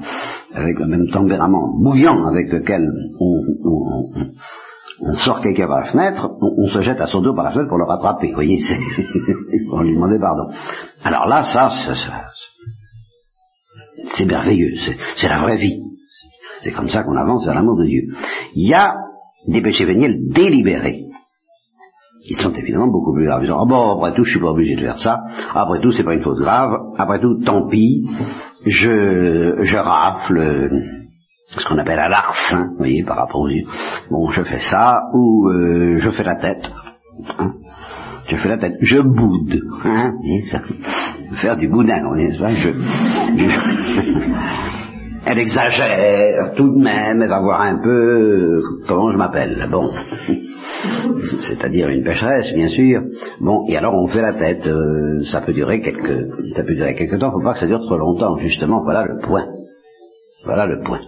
Avec 0.54 0.78
le 0.78 0.86
même 0.86 1.08
tempérament 1.08 1.78
bouillant 1.78 2.26
avec 2.26 2.52
lequel 2.52 2.88
on, 3.20 5.14
sort 5.24 5.40
quelqu'un 5.40 5.66
par 5.66 5.80
la 5.80 5.86
fenêtre, 5.86 6.30
on, 6.40 6.66
se 6.66 6.80
jette 6.80 7.00
à 7.00 7.06
son 7.06 7.22
dos 7.22 7.34
par 7.34 7.44
la 7.44 7.52
fenêtre 7.52 7.68
pour 7.68 7.78
le 7.78 7.84
rattraper. 7.84 8.28
Vous 8.28 8.34
voyez, 8.34 8.58
pour 9.70 9.80
lui 9.80 9.94
demander 9.94 10.18
pardon. 10.18 10.52
Alors 11.02 11.26
là, 11.26 11.42
ça, 11.42 11.70
c'est 14.16 14.26
merveilleux, 14.26 14.74
c'est 15.16 15.28
la 15.28 15.40
vraie 15.40 15.56
vie. 15.56 15.82
C'est 16.62 16.72
comme 16.72 16.88
ça 16.88 17.02
qu'on 17.02 17.16
avance 17.16 17.46
vers 17.46 17.54
l'amour 17.54 17.78
de 17.78 17.86
Dieu. 17.86 18.02
Il 18.54 18.68
y 18.68 18.74
a 18.74 18.96
des 19.48 19.62
péchés 19.62 19.86
véniels 19.86 20.28
délibérés 20.28 21.09
qui 22.30 22.40
sont 22.40 22.52
évidemment 22.52 22.86
beaucoup 22.86 23.12
plus 23.12 23.26
graves. 23.26 23.42
ah 23.50 23.64
bon, 23.66 23.96
après 23.96 24.14
tout, 24.14 24.22
je 24.22 24.30
suis 24.30 24.40
pas 24.40 24.50
obligé 24.50 24.76
de 24.76 24.82
faire 24.82 25.00
ça. 25.00 25.18
Après 25.52 25.80
tout, 25.80 25.90
c'est 25.90 26.04
pas 26.04 26.14
une 26.14 26.22
faute 26.22 26.38
grave. 26.38 26.70
Après 26.96 27.18
tout, 27.18 27.42
tant 27.44 27.68
pis. 27.68 28.06
Je, 28.64 29.56
je 29.62 29.76
rafle 29.76 30.70
ce 31.48 31.64
qu'on 31.66 31.78
appelle 31.78 31.98
à 31.98 32.08
l'arse, 32.08 32.54
vous 32.54 32.76
voyez, 32.76 33.02
par 33.02 33.16
rapport 33.16 33.40
aux 33.40 33.48
yeux. 33.48 33.66
Bon, 34.12 34.30
je 34.30 34.44
fais 34.44 34.60
ça, 34.60 35.00
ou 35.12 35.48
euh, 35.48 35.96
je 35.98 36.10
fais 36.10 36.22
la 36.22 36.36
tête. 36.36 36.70
Hein. 37.36 37.50
je 38.28 38.36
fais 38.36 38.48
la 38.48 38.58
tête, 38.58 38.76
je 38.80 38.98
boude. 38.98 39.60
Hein, 39.84 40.12
ça. 40.52 40.60
Faire 41.42 41.56
du 41.56 41.66
boudin, 41.66 42.04
on 42.12 42.14
est, 42.14 42.30
je, 42.32 42.70
je 43.38 44.79
elle 45.26 45.38
exagère 45.38 46.54
tout 46.56 46.74
de 46.74 46.82
même, 46.82 47.22
elle 47.22 47.28
va 47.28 47.40
voir 47.40 47.60
un 47.60 47.78
peu 47.82 48.62
comment 48.88 49.12
je 49.12 49.16
m'appelle. 49.16 49.68
Bon, 49.70 49.92
c'est-à-dire 51.40 51.88
une 51.88 52.02
pécheresse, 52.02 52.52
bien 52.54 52.68
sûr. 52.68 53.02
Bon, 53.40 53.66
et 53.68 53.76
alors 53.76 53.94
on 53.94 54.08
fait 54.08 54.22
la 54.22 54.32
tête. 54.32 54.66
Euh, 54.66 55.22
ça 55.24 55.42
peut 55.42 55.52
durer 55.52 55.80
quelques, 55.80 56.26
ça 56.54 56.64
peut 56.64 56.74
durer 56.74 56.94
quelques 56.94 57.18
temps. 57.18 57.30
Faut 57.32 57.42
pas 57.42 57.52
que 57.52 57.58
ça 57.58 57.66
dure 57.66 57.80
trop 57.80 57.98
longtemps. 57.98 58.38
Justement, 58.38 58.82
voilà 58.82 59.04
le 59.04 59.18
point. 59.20 59.46
Voilà 60.44 60.66
le 60.66 60.82
point. 60.82 61.00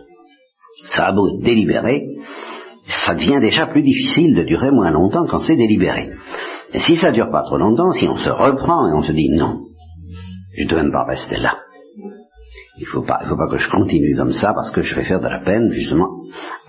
Ça 0.87 1.07
a 1.07 1.13
beau 1.13 1.29
être 1.29 1.45
délibéré, 1.45 2.07
ça 2.87 3.15
devient 3.15 3.39
déjà 3.41 3.67
plus 3.67 3.83
difficile 3.83 4.35
de 4.35 4.43
durer 4.43 4.71
moins 4.71 4.91
longtemps 4.91 5.27
quand 5.27 5.41
c'est 5.41 5.57
délibéré. 5.57 6.11
Et 6.75 6.81
si 6.81 6.97
ça 6.97 7.13
dure 7.13 7.31
pas 7.31 7.43
trop 7.43 7.59
longtemps, 7.59 7.93
si 7.93 8.07
on 8.09 8.17
se 8.17 8.31
reprend 8.31 8.89
et 8.89 8.93
on 8.95 9.03
se 9.03 9.13
dit 9.13 9.29
non, 9.31 9.61
je 10.57 10.65
ne 10.65 10.69
dois 10.69 10.83
même 10.83 10.93
pas 10.93 11.05
rester 11.05 11.37
là. 11.37 11.59
Il 12.79 12.87
faut 12.87 13.03
pas, 13.03 13.21
faut 13.29 13.37
pas 13.37 13.49
que 13.49 13.59
je 13.59 13.69
continue 13.69 14.17
comme 14.17 14.33
ça 14.33 14.55
parce 14.55 14.71
que 14.71 14.83
je 14.83 14.95
vais 14.95 15.05
faire 15.05 15.21
de 15.21 15.29
la 15.29 15.41
peine 15.41 15.71
justement 15.73 16.09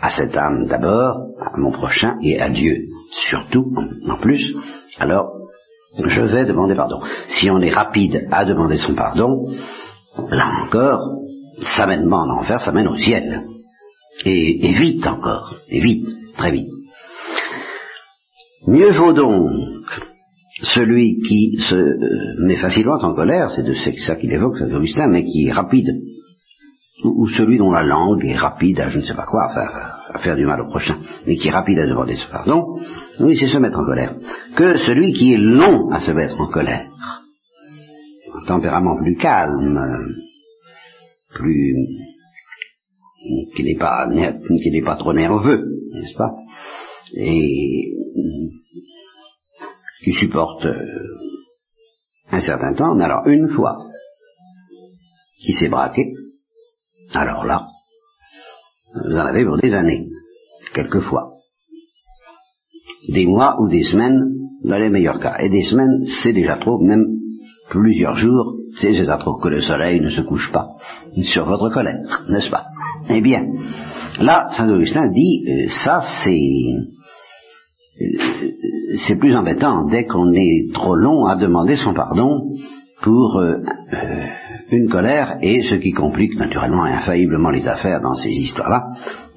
à 0.01 0.09
cette 0.09 0.35
âme 0.35 0.65
d'abord, 0.65 1.27
à 1.39 1.57
mon 1.57 1.71
prochain 1.71 2.17
et 2.21 2.39
à 2.39 2.49
Dieu 2.49 2.87
surtout 3.11 3.71
en 4.09 4.17
plus. 4.17 4.53
Alors, 4.99 5.31
je 6.03 6.21
vais 6.21 6.45
demander 6.45 6.75
pardon. 6.75 6.99
Si 7.27 7.49
on 7.49 7.59
est 7.59 7.73
rapide 7.73 8.27
à 8.31 8.43
demander 8.45 8.77
son 8.77 8.95
pardon, 8.95 9.47
là 10.29 10.51
encore, 10.63 11.19
ça 11.61 11.85
mène 11.85 12.09
pas 12.09 12.17
en 12.17 12.39
enfer, 12.39 12.59
ça 12.59 12.71
mène 12.71 12.87
au 12.87 12.97
ciel. 12.97 13.43
Et, 14.25 14.67
et 14.67 14.71
vite 14.73 15.07
encore, 15.07 15.55
et 15.69 15.79
vite, 15.79 16.07
très 16.37 16.51
vite. 16.51 16.69
Mieux 18.67 18.91
vaut 18.91 19.13
donc 19.13 19.51
celui 20.63 21.19
qui 21.19 21.58
se 21.60 21.76
euh, 21.76 22.45
met 22.45 22.56
facilement 22.56 22.97
en 23.02 23.13
colère, 23.13 23.52
c'est 23.52 23.63
de 23.63 23.73
ça 23.73 24.15
qu'il 24.15 24.32
évoque, 24.32 24.58
Saint 24.58 24.73
Augustin, 24.73 25.08
mais 25.10 25.23
qui 25.23 25.47
est 25.47 25.52
rapide, 25.52 25.89
ou, 27.04 27.28
celui 27.28 27.58
dont 27.58 27.71
la 27.71 27.84
langue 27.84 28.23
est 28.23 28.38
rapide 28.38 28.80
à 28.80 28.88
je 28.88 28.99
ne 28.99 29.04
sais 29.04 29.13
pas 29.13 29.26
quoi, 29.26 29.52
à 30.13 30.19
faire, 30.19 30.38
du 30.38 30.45
mal 30.45 30.62
au 30.62 30.69
prochain, 30.69 30.97
mais 31.28 31.36
qui 31.36 31.49
est 31.49 31.52
rapide 31.52 31.80
à 31.80 31.86
demander 31.88 32.15
ce 32.15 32.30
pardon, 32.32 32.80
oui, 33.19 33.36
c'est 33.36 33.47
se 33.47 33.58
mettre 33.58 33.78
en 33.78 33.86
colère, 33.86 34.15
que 34.56 34.78
celui 34.78 35.12
qui 35.12 35.34
est 35.34 35.38
long 35.38 35.89
à 35.89 35.99
se 35.99 36.12
mettre 36.12 36.39
en 36.39 36.49
colère, 36.49 36.88
un 38.36 38.45
tempérament 38.45 38.95
plus 38.97 39.15
calme, 39.15 40.15
plus 41.34 41.76
qui 43.56 43.63
n'est 43.63 43.78
pas 43.78 44.08
qui 44.10 44.71
n'est 44.71 44.84
pas 44.84 44.95
trop 44.95 45.13
nerveux, 45.13 45.65
n'est-ce 45.93 46.17
pas? 46.17 46.32
Et 47.15 47.93
qui 50.03 50.11
supporte 50.11 50.65
euh, 50.65 51.03
un 52.31 52.41
certain 52.41 52.73
temps, 52.73 52.95
mais 52.95 53.05
alors 53.05 53.25
une 53.27 53.49
fois 53.49 53.77
qui 55.43 55.53
s'est 55.53 55.69
braqué, 55.69 56.13
alors 57.13 57.45
là, 57.45 57.67
vous 59.05 59.15
en 59.15 59.25
avez 59.25 59.45
pour 59.45 59.57
des 59.57 59.73
années, 59.73 60.07
quelquefois. 60.73 61.33
Des 63.09 63.25
mois 63.25 63.57
ou 63.59 63.69
des 63.69 63.83
semaines, 63.83 64.21
dans 64.63 64.77
les 64.77 64.89
meilleurs 64.89 65.19
cas. 65.19 65.37
Et 65.39 65.49
des 65.49 65.63
semaines, 65.63 66.05
c'est 66.21 66.33
déjà 66.33 66.57
trop, 66.57 66.79
même 66.79 67.05
plusieurs 67.69 68.15
jours, 68.15 68.55
c'est 68.79 68.91
déjà 68.91 69.17
trop 69.17 69.37
que 69.37 69.49
le 69.49 69.61
soleil 69.61 69.99
ne 69.99 70.09
se 70.09 70.21
couche 70.21 70.51
pas 70.51 70.69
sur 71.23 71.45
votre 71.45 71.69
colère, 71.69 72.25
n'est-ce 72.29 72.49
pas? 72.49 72.65
Eh 73.09 73.21
bien, 73.21 73.45
là, 74.19 74.47
Saint 74.51 74.69
Augustin 74.69 75.09
dit, 75.11 75.45
euh, 75.47 75.69
ça 75.69 76.01
c'est 76.23 76.39
c'est 78.97 79.17
plus 79.19 79.36
embêtant 79.36 79.86
dès 79.86 80.06
qu'on 80.06 80.34
est 80.34 80.73
trop 80.73 80.95
long 80.95 81.25
à 81.25 81.36
demander 81.36 81.75
son 81.75 81.93
pardon 81.93 82.51
pour 83.01 83.38
euh, 83.38 83.58
euh, 83.93 84.25
une 84.71 84.89
colère 84.89 85.38
et 85.41 85.62
ce 85.63 85.75
qui 85.75 85.91
complique 85.91 86.36
naturellement 86.38 86.86
et 86.86 86.91
infailliblement 86.91 87.49
les 87.49 87.67
affaires 87.67 88.01
dans 88.01 88.15
ces 88.15 88.29
histoires-là, 88.29 88.88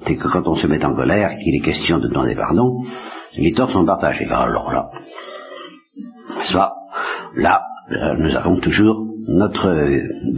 c'est 0.05 0.15
que 0.15 0.27
quand 0.31 0.47
on 0.47 0.55
se 0.55 0.67
met 0.67 0.83
en 0.85 0.95
colère 0.95 1.37
qu'il 1.37 1.53
est 1.55 1.65
question 1.65 1.99
de 1.99 2.07
demander 2.07 2.35
pardon, 2.35 2.79
les 3.37 3.51
torts 3.51 3.71
sont 3.71 3.85
partagés. 3.85 4.25
Alors 4.25 4.71
là, 4.71 4.89
soit 6.43 6.73
là, 7.35 7.61
euh, 7.91 8.15
nous 8.17 8.35
avons 8.35 8.59
toujours 8.59 9.05
notre 9.27 9.67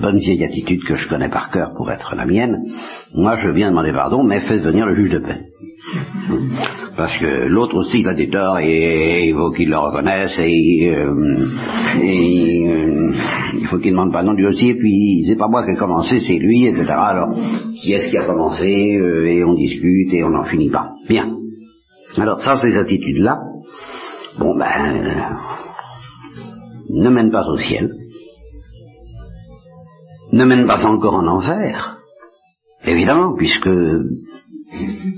bonne 0.02 0.18
vieille 0.18 0.44
attitude 0.44 0.84
que 0.88 0.96
je 0.96 1.08
connais 1.08 1.30
par 1.30 1.52
cœur 1.52 1.74
pour 1.78 1.92
être 1.92 2.16
la 2.16 2.26
mienne. 2.26 2.64
Moi, 3.14 3.36
je 3.36 3.50
bien 3.52 3.70
demander 3.70 3.94
pardon, 3.94 4.24
mais 4.24 4.42
faites 4.42 4.64
venir 4.64 4.88
le 4.88 4.96
juge 4.96 5.12
de 5.12 5.20
paix. 5.20 5.42
Parce 6.96 7.18
que 7.18 7.48
l'autre 7.48 7.76
aussi, 7.78 8.02
il 8.02 8.08
a 8.08 8.14
des 8.14 8.30
torts 8.30 8.60
et 8.60 9.30
il 9.30 9.34
faut 9.34 9.52
qu'il 9.52 9.70
le 9.70 9.78
reconnaisse 9.78 10.38
et, 10.40 10.92
euh, 10.94 11.14
euh, 11.96 13.14
il 13.58 13.68
faut 13.70 13.80
qu'il 13.80 13.92
demande 13.92 14.12
pardon 14.12 14.34
lui 14.34 14.46
aussi 14.46 14.70
et 14.70 14.76
puis 14.76 15.24
c'est 15.26 15.38
pas 15.38 15.48
moi 15.48 15.66
qui 15.66 15.72
ai 15.72 15.76
commencé, 15.76 16.20
c'est 16.20 16.38
lui, 16.38 16.66
etc. 16.66 16.86
Alors, 16.90 17.34
qui 17.76 17.94
est-ce 17.94 18.10
qui 18.10 18.18
a 18.18 18.26
commencé 18.26 18.98
euh, 18.98 19.28
et 19.28 19.44
on 19.44 19.54
discute 19.54 20.14
et 20.14 20.24
on 20.24 20.30
n'en 20.30 20.44
finit 20.44 20.70
pas. 20.70 20.92
Bien. 21.08 21.36
Alors 22.18 22.40
ça, 22.40 22.56
ces 22.56 22.76
attitudes-là, 22.76 23.40
bon 24.38 24.58
ben, 24.58 25.38
ne 26.90 27.10
mènent 27.10 27.32
pas 27.32 27.48
au 27.48 27.58
ciel, 27.58 27.92
ne 30.34 30.44
mènent 30.44 30.66
pas 30.66 30.84
encore 30.84 31.16
en 31.16 31.28
enfer, 31.28 31.98
évidemment, 32.86 33.36
puisque 33.38 33.70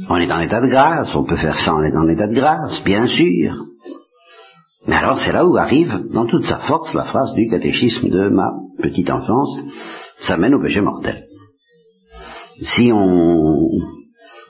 on 0.10 0.18
est 0.18 0.32
en 0.32 0.40
état 0.40 0.62
de 0.62 0.68
grâce, 0.68 1.14
on 1.16 1.24
peut 1.24 1.38
faire 1.38 1.58
ça 1.58 1.74
en 1.74 1.84
étant 1.84 2.02
en 2.02 2.10
état 2.10 2.28
de 2.28 2.34
grâce, 2.34 2.82
bien 2.84 3.08
sûr. 3.08 3.54
Mais 4.88 4.96
alors 4.96 5.20
c'est 5.20 5.32
là 5.32 5.46
où 5.46 5.58
arrive, 5.58 6.06
dans 6.12 6.26
toute 6.26 6.46
sa 6.46 6.60
force, 6.60 6.94
la 6.94 7.06
phrase 7.06 7.34
du 7.34 7.50
catéchisme 7.50 8.10
de 8.10 8.30
ma 8.30 8.50
petite 8.82 9.10
enfance, 9.10 9.58
ça 10.18 10.38
mène 10.38 10.56
au 10.56 10.62
péché 10.62 10.82
mortel. 10.82 11.26
Si 12.62 12.92
on 12.94 13.70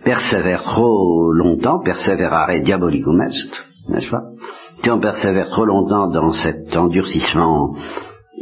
persévère 0.04 0.64
trop 0.64 1.32
longtemps, 1.32 1.82
persévérare 1.84 2.60
diabolicum 2.62 3.22
est, 3.22 3.90
n'est-ce 3.90 4.10
pas? 4.10 4.24
Si 4.84 4.90
on 4.90 5.00
persévère 5.00 5.50
trop 5.50 5.66
longtemps 5.66 6.10
dans 6.10 6.32
cet 6.32 6.76
endurcissement 6.76 7.76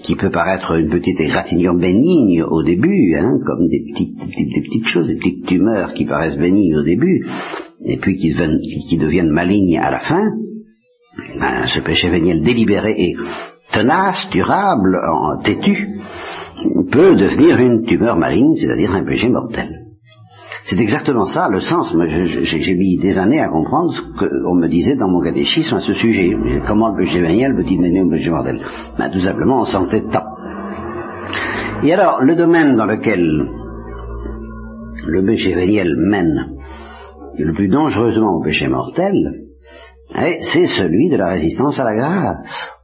qui 0.04 0.16
peut 0.16 0.32
paraître 0.32 0.78
une 0.78 0.90
petite 0.90 1.20
égratignure 1.20 1.76
bénigne 1.76 2.44
au 2.44 2.64
début, 2.64 3.16
hein, 3.16 3.40
comme 3.46 3.68
des 3.68 3.84
petites, 3.92 4.88
choses, 4.88 5.08
des 5.08 5.18
petites 5.18 5.46
tumeurs 5.46 5.94
qui 5.94 6.06
paraissent 6.06 6.38
bénignes 6.38 6.78
au 6.78 6.84
début, 6.84 7.26
et 7.86 7.98
puis 7.98 8.16
qui 8.16 8.32
deviennent, 8.32 8.60
qui 8.90 8.98
deviennent 8.98 9.32
malignes 9.32 9.80
à 9.80 9.92
la 9.92 10.00
fin, 10.00 10.32
ben, 11.40 11.66
ce 11.66 11.80
péché 11.82 12.10
véniel 12.10 12.42
délibéré 12.42 12.96
et 12.98 13.16
tenace, 13.74 14.28
durable, 14.32 14.98
têtu, 15.44 16.00
peut 16.92 17.16
devenir 17.16 17.58
une 17.60 17.86
tumeur 17.86 18.18
maligne, 18.18 18.56
c'est-à-dire 18.56 18.94
un 18.94 19.06
péché 19.06 19.30
mortel. 19.30 19.79
C'est 20.66 20.80
exactement 20.80 21.26
ça 21.26 21.48
le 21.50 21.60
sens. 21.60 21.94
J'ai 22.42 22.76
mis 22.76 22.98
des 22.98 23.18
années 23.18 23.40
à 23.40 23.48
comprendre 23.48 23.94
ce 23.94 24.02
qu'on 24.02 24.56
me 24.56 24.68
disait 24.68 24.96
dans 24.96 25.08
mon 25.08 25.22
catéchisme 25.22 25.76
à 25.76 25.80
ce 25.80 25.94
sujet. 25.94 26.36
Comment 26.68 26.90
le 26.90 27.04
péché 27.04 27.22
véniel 27.22 27.56
peut-il 27.56 27.80
mener 27.80 28.02
au 28.02 28.10
péché 28.10 28.30
mortel 28.30 28.60
ben, 28.98 29.10
Tout 29.10 29.20
simplement 29.20 29.62
en 29.62 29.66
santé 29.66 30.02
de 30.02 30.10
temps. 30.10 30.26
Et 31.84 31.94
alors, 31.94 32.22
le 32.22 32.36
domaine 32.36 32.76
dans 32.76 32.86
lequel 32.86 33.22
le 35.08 35.26
péché 35.26 35.56
véniel 35.56 35.96
mène 35.98 36.58
le 37.38 37.54
plus 37.54 37.70
dangereusement 37.70 38.36
au 38.36 38.44
péché 38.44 38.68
mortel, 38.68 39.46
eh, 40.16 40.40
c'est 40.42 40.68
celui 40.68 41.10
de 41.10 41.18
la 41.18 41.30
résistance 41.30 41.80
à 41.80 41.86
la 41.86 41.96
grâce 41.96 42.79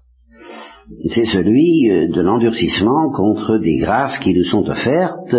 c'est 1.10 1.26
celui 1.26 1.90
euh, 1.90 2.08
de 2.14 2.22
l'endurcissement 2.22 3.12
contre 3.12 3.58
des 3.58 3.78
grâces 3.78 4.20
qui 4.20 4.34
nous 4.36 4.44
sont 4.44 4.70
offertes, 4.70 5.36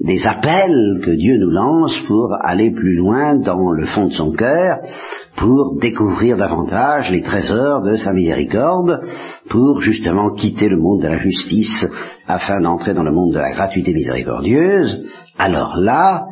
des 0.00 0.26
appels 0.26 1.00
que 1.02 1.12
Dieu 1.12 1.38
nous 1.38 1.50
lance 1.50 1.98
pour 2.06 2.34
aller 2.42 2.70
plus 2.70 2.96
loin 2.96 3.36
dans 3.38 3.70
le 3.72 3.86
fond 3.86 4.06
de 4.06 4.12
son 4.12 4.32
cœur, 4.32 4.80
pour 5.36 5.78
découvrir 5.80 6.36
davantage 6.36 7.10
les 7.10 7.22
trésors 7.22 7.82
de 7.82 7.96
sa 7.96 8.12
miséricorde, 8.12 9.00
pour 9.48 9.80
justement 9.80 10.34
quitter 10.34 10.68
le 10.68 10.78
monde 10.78 11.02
de 11.02 11.08
la 11.08 11.18
justice 11.18 11.86
afin 12.26 12.60
d'entrer 12.60 12.92
dans 12.92 13.02
le 13.02 13.12
monde 13.12 13.32
de 13.32 13.38
la 13.38 13.52
gratuité 13.52 13.94
miséricordieuse, 13.94 15.06
alors 15.38 15.76
là, 15.78 16.26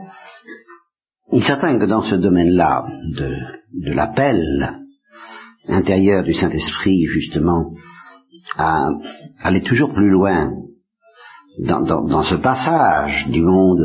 il 1.32 1.38
est 1.38 1.46
certain 1.46 1.78
que 1.78 1.86
dans 1.86 2.02
ce 2.02 2.16
domaine-là 2.16 2.84
de, 3.16 3.30
de 3.86 3.92
l'appel 3.94 4.80
intérieur 5.68 6.24
du 6.24 6.34
Saint-Esprit, 6.34 7.04
justement, 7.06 7.70
à 8.56 8.88
aller 9.42 9.62
toujours 9.62 9.92
plus 9.92 10.10
loin 10.10 10.50
dans, 11.58 12.22
ce 12.22 12.36
passage 12.36 13.26
du 13.28 13.42
monde 13.42 13.80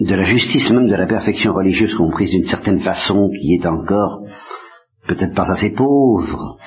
de 0.00 0.14
la 0.14 0.24
justice, 0.24 0.68
même 0.70 0.88
de 0.88 0.94
la 0.94 1.06
perfection 1.06 1.54
religieuse 1.54 1.94
comprise 1.94 2.30
d'une 2.30 2.44
certaine 2.44 2.80
façon 2.80 3.30
qui 3.30 3.54
est 3.54 3.66
encore 3.66 4.22
peut-être 5.08 5.34
pas 5.34 5.50
assez 5.50 5.70
pauvre, 5.70 6.58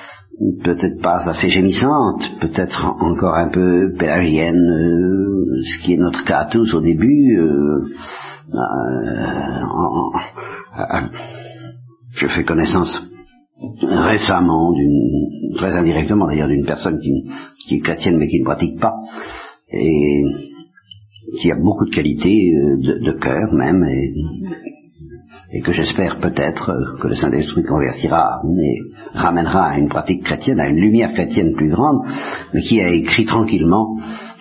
peut-être 0.64 1.00
pas 1.00 1.28
assez 1.28 1.50
gémissante, 1.50 2.22
peut-être 2.40 2.86
encore 3.00 3.34
un 3.34 3.50
peu 3.50 3.92
pélagienne, 3.98 4.56
euh, 4.56 5.62
ce 5.62 5.84
qui 5.84 5.94
est 5.94 5.98
notre 5.98 6.24
cas 6.24 6.40
à 6.40 6.46
tous 6.46 6.74
au 6.74 6.80
début. 6.80 7.38
Euh, 7.38 7.84
euh, 8.52 8.90
je 12.14 12.26
fais 12.28 12.44
connaissance 12.44 13.09
récemment, 13.82 14.72
très 15.56 15.74
indirectement 15.76 16.26
d'ailleurs, 16.26 16.48
d'une 16.48 16.64
personne 16.64 16.98
qui, 17.00 17.12
qui, 17.66 17.76
est 17.76 17.80
chrétienne 17.80 18.16
mais 18.18 18.28
qui 18.28 18.40
ne 18.40 18.44
pratique 18.44 18.80
pas, 18.80 18.94
et 19.72 20.24
qui 21.40 21.52
a 21.52 21.56
beaucoup 21.56 21.84
de 21.86 21.94
qualités 21.94 22.52
euh, 22.54 22.76
de, 23.04 23.12
cœur 23.12 23.52
même, 23.52 23.84
et, 23.84 24.12
que 25.62 25.72
j'espère 25.72 26.18
peut-être 26.20 26.72
que 27.00 27.08
le 27.08 27.16
Saint-Esprit 27.16 27.64
convertira 27.64 28.40
et 28.62 28.78
ramènera 29.14 29.70
à 29.70 29.78
une 29.78 29.88
pratique 29.88 30.24
chrétienne, 30.24 30.60
à 30.60 30.68
une 30.68 30.76
lumière 30.76 31.12
chrétienne 31.12 31.54
plus 31.54 31.70
grande, 31.70 31.98
mais 32.54 32.62
qui 32.62 32.80
a 32.80 32.88
écrit 32.88 33.26
tranquillement, 33.26 33.98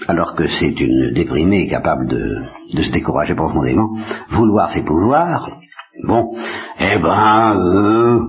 alors 0.07 0.35
que 0.35 0.47
c'est 0.47 0.79
une 0.79 1.11
déprimée 1.11 1.67
capable 1.67 2.07
de, 2.07 2.37
de 2.73 2.81
se 2.81 2.91
décourager 2.91 3.35
profondément, 3.35 3.89
vouloir 4.31 4.69
ses 4.69 4.81
pouvoirs, 4.81 5.59
bon, 6.07 6.31
eh 6.79 6.97
ben, 6.99 7.57
euh, 7.57 8.19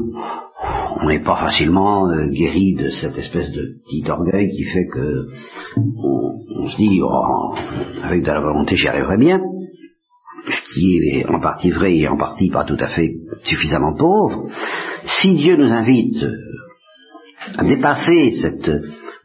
on 0.96 1.09
n'est 1.09 1.22
pas 1.22 1.37
facilement 1.37 2.09
euh, 2.09 2.29
guéri 2.29 2.74
de 2.74 2.90
cette 2.90 3.16
espèce 3.16 3.50
de 3.53 3.79
petit 3.85 4.09
orgueil 4.11 4.50
qui 4.50 4.64
fait 4.64 4.87
que 4.87 5.26
on, 5.76 6.68
se 6.68 6.76
dit 6.76 7.00
oh, 7.03 7.55
avec 8.03 8.22
de 8.22 8.26
la 8.26 8.40
volonté 8.40 8.76
j'y 8.76 8.88
arriverai 8.88 9.16
bien, 9.16 9.40
ce 10.46 10.74
qui 10.74 10.98
est 11.12 11.26
en 11.26 11.40
partie 11.40 11.70
vrai 11.70 11.96
et 11.96 12.09
en 12.09 12.16
partie 12.16 12.50
pas 12.50 12.64
tout 12.64 12.76
à 12.79 12.88
fait 12.88 13.11
suffisamment 13.42 13.94
pauvre. 13.96 14.48
Si 15.05 15.35
Dieu 15.37 15.57
nous 15.57 15.72
invite 15.72 16.24
à 17.57 17.64
dépasser 17.64 18.33
cette 18.40 18.70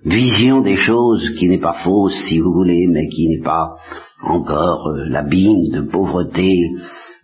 vision 0.05 0.61
des 0.61 0.77
choses 0.77 1.31
qui 1.37 1.49
n'est 1.49 1.59
pas 1.59 1.77
fausse, 1.83 2.15
si 2.27 2.39
vous 2.39 2.53
voulez, 2.53 2.87
mais 2.87 3.07
qui 3.07 3.27
n'est 3.27 3.43
pas 3.43 3.75
encore 4.23 4.87
euh, 4.87 5.05
l'abîme 5.09 5.69
de 5.71 5.81
pauvreté 5.81 6.59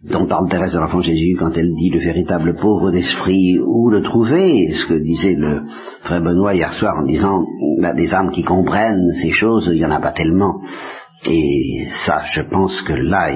dont 0.03 0.25
parle 0.25 0.49
Thérèse 0.49 0.73
de 0.73 0.79
l'Enfant 0.79 1.01
Jésus 1.01 1.35
quand 1.37 1.55
elle 1.55 1.73
dit 1.73 1.89
le 1.89 1.99
véritable 1.99 2.55
pauvre 2.55 2.91
d'esprit, 2.91 3.59
où 3.59 3.89
le 3.89 4.01
trouver 4.01 4.71
Ce 4.73 4.87
que 4.87 4.95
disait 4.95 5.35
le 5.35 5.63
frère 6.01 6.21
Benoît 6.21 6.55
hier 6.55 6.73
soir 6.73 6.95
en 6.99 7.05
disant, 7.05 7.45
des 7.95 8.13
âmes 8.13 8.31
qui 8.31 8.43
comprennent 8.43 9.11
ces 9.21 9.31
choses, 9.31 9.69
il 9.71 9.79
n'y 9.79 9.85
en 9.85 9.91
a 9.91 10.01
pas 10.01 10.11
tellement. 10.11 10.61
Et 11.29 11.85
ça, 12.05 12.23
je 12.33 12.41
pense 12.41 12.81
que 12.81 12.93
là, 12.93 13.31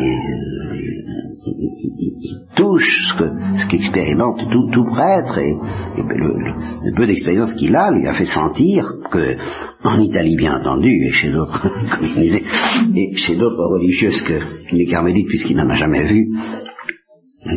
touche 2.55 3.09
ce 3.09 3.17
que 3.17 3.25
ce 3.57 3.67
qu'expérimente 3.67 4.39
tout, 4.71 4.85
prêtre 4.85 5.37
et, 5.39 5.53
le, 5.97 6.95
peu 6.95 7.07
d'expérience 7.07 7.53
qu'il 7.55 7.75
a 7.75 7.91
lui 7.91 8.07
a 8.07 8.13
fait 8.13 8.25
sentir 8.25 8.85
que 9.11 9.37
en 9.83 9.99
Italie 9.99 10.35
bien 10.35 10.59
entendu 10.59 10.89
et 10.89 11.11
chez 11.11 11.31
d'autres 11.31 11.61
comme 11.99 12.95
et 12.95 13.15
chez 13.15 13.35
d'autres 13.35 13.65
religieuses 13.73 14.21
que 14.21 14.39
les 14.75 14.85
carmélites 14.85 15.27
puisqu'il 15.27 15.57
n'en 15.57 15.69
a 15.69 15.75
jamais 15.75 16.05
vu 16.05 16.29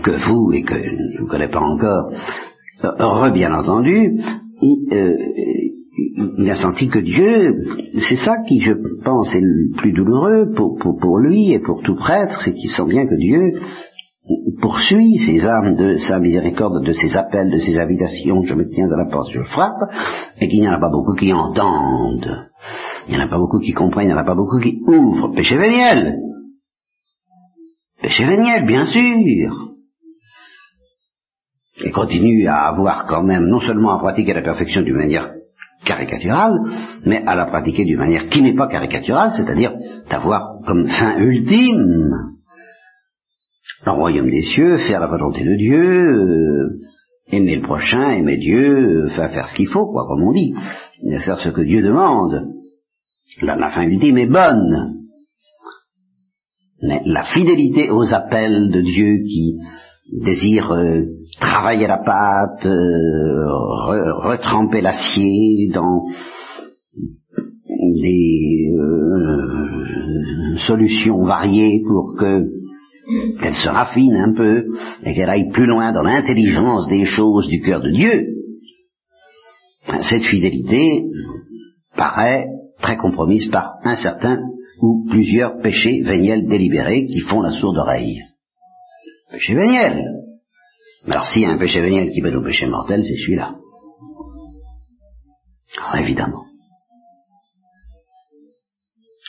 que 0.02 0.28
vous 0.28 0.52
et 0.52 0.62
que 0.62 0.74
je 0.74 1.22
ne 1.22 1.28
connais 1.28 1.48
pas 1.48 1.60
encore. 1.60 2.12
Heureux 2.82 3.32
bien 3.32 3.52
entendu 3.52 4.20
il, 4.60 4.88
euh, 4.92 6.50
a 6.50 6.54
senti 6.56 6.88
que 6.88 6.98
Dieu, 6.98 7.54
c'est 8.08 8.16
ça 8.16 8.36
qui, 8.46 8.60
je 8.62 8.72
pense, 9.04 9.34
est 9.34 9.40
le 9.40 9.76
plus 9.76 9.92
douloureux 9.92 10.52
pour, 10.54 11.18
lui 11.18 11.52
et 11.52 11.58
pour 11.58 11.82
tout 11.82 11.94
prêtre, 11.94 12.40
c'est 12.44 12.52
qu'il 12.52 12.70
sent 12.70 12.86
bien 12.88 13.06
que 13.06 13.16
Dieu 13.16 13.60
poursuit 14.60 15.18
ces 15.18 15.46
âmes 15.46 15.76
de 15.76 15.96
sa 15.96 16.18
miséricorde, 16.18 16.84
de 16.84 16.92
ses 16.92 17.16
appels, 17.16 17.50
de 17.50 17.58
ses 17.58 17.78
invitations, 17.78 18.42
je 18.42 18.54
me 18.54 18.68
tiens 18.68 18.90
à 18.90 18.96
la 18.96 19.10
porte, 19.10 19.30
je 19.32 19.42
frappe, 19.42 19.82
et 20.40 20.48
qu'il 20.48 20.60
n'y 20.60 20.68
en 20.68 20.72
a 20.72 20.80
pas 20.80 20.90
beaucoup 20.90 21.14
qui 21.14 21.32
entendent. 21.32 22.48
Il 23.06 23.14
n'y 23.14 23.22
en 23.22 23.26
a 23.26 23.28
pas 23.28 23.38
beaucoup 23.38 23.60
qui 23.60 23.72
comprennent, 23.72 24.08
il 24.08 24.12
n'y 24.12 24.14
en 24.14 24.18
a 24.18 24.24
pas 24.24 24.34
beaucoup 24.34 24.58
qui 24.58 24.80
ouvrent. 24.86 25.34
Péché 25.34 25.56
véniel 25.56 26.16
Péché 28.02 28.24
véniel, 28.24 28.66
bien 28.66 28.84
sûr 28.86 29.68
et 31.84 31.90
continue 31.90 32.46
à 32.46 32.68
avoir 32.68 33.06
quand 33.06 33.22
même 33.22 33.46
non 33.46 33.60
seulement 33.60 33.92
à 33.92 33.98
pratiquer 33.98 34.32
la 34.32 34.42
perfection 34.42 34.82
d'une 34.82 34.96
manière 34.96 35.32
caricaturale, 35.84 36.54
mais 37.06 37.22
à 37.24 37.34
la 37.34 37.46
pratiquer 37.46 37.84
d'une 37.84 37.98
manière 37.98 38.28
qui 38.28 38.42
n'est 38.42 38.56
pas 38.56 38.68
caricaturale, 38.68 39.32
c'est-à-dire 39.36 39.72
d'avoir 40.10 40.58
comme 40.66 40.88
fin 40.88 41.18
ultime 41.18 42.37
le 43.84 43.92
royaume 43.92 44.30
des 44.30 44.42
cieux, 44.42 44.78
faire 44.78 45.00
la 45.00 45.06
volonté 45.06 45.44
de 45.44 45.56
Dieu, 45.56 45.78
euh, 45.78 46.78
aimer 47.30 47.56
le 47.56 47.62
prochain, 47.62 48.10
aimer 48.10 48.36
Dieu, 48.38 49.06
euh, 49.06 49.08
faire, 49.10 49.46
ce 49.46 49.54
qu'il 49.54 49.68
faut, 49.68 49.86
quoi, 49.86 50.06
comme 50.08 50.22
on 50.24 50.32
dit, 50.32 50.54
faire 51.24 51.38
ce 51.38 51.50
que 51.50 51.62
Dieu 51.62 51.82
demande. 51.82 52.48
La, 53.42 53.56
la 53.56 53.70
fin 53.70 53.82
ultime 53.82 54.18
est 54.18 54.26
bonne. 54.26 54.94
Mais 56.82 57.02
la 57.04 57.24
fidélité 57.24 57.90
aux 57.90 58.14
appels 58.14 58.70
de 58.70 58.80
Dieu 58.80 59.18
qui 59.26 59.56
désire 60.24 60.72
euh, 60.72 61.02
travailler 61.40 61.86
la 61.86 61.98
pâte, 61.98 62.64
retremper 64.24 64.80
l'acier 64.80 65.70
dans 65.72 66.06
des 68.02 68.72
solutions 70.66 71.24
variées 71.24 71.82
pour 71.86 72.16
que 72.18 72.57
qu'elle 73.40 73.54
se 73.54 73.68
raffine 73.68 74.14
un 74.14 74.34
peu 74.34 74.64
et 75.04 75.14
qu'elle 75.14 75.30
aille 75.30 75.50
plus 75.50 75.66
loin 75.66 75.92
dans 75.92 76.02
l'intelligence 76.02 76.88
des 76.88 77.04
choses 77.04 77.48
du 77.48 77.60
cœur 77.60 77.80
de 77.80 77.90
Dieu, 77.90 78.26
cette 80.02 80.24
fidélité 80.24 81.04
paraît 81.96 82.46
très 82.80 82.96
compromise 82.96 83.50
par 83.50 83.76
un 83.84 83.94
certain 83.94 84.40
ou 84.80 85.06
plusieurs 85.10 85.58
péchés 85.60 86.02
véniels 86.02 86.46
délibérés 86.46 87.06
qui 87.06 87.20
font 87.20 87.40
la 87.40 87.50
sourde 87.50 87.78
oreille. 87.78 88.20
Péché 89.30 89.54
véniel. 89.54 90.04
Alors 91.06 91.26
s'il 91.26 91.42
y 91.42 91.46
a 91.46 91.50
un 91.50 91.58
péché 91.58 91.80
véniel 91.80 92.10
qui 92.10 92.20
peut 92.20 92.34
au 92.34 92.44
péché 92.44 92.66
mortel, 92.66 93.02
c'est 93.02 93.22
celui-là. 93.22 93.54
Alors 95.78 95.96
évidemment. 95.96 96.44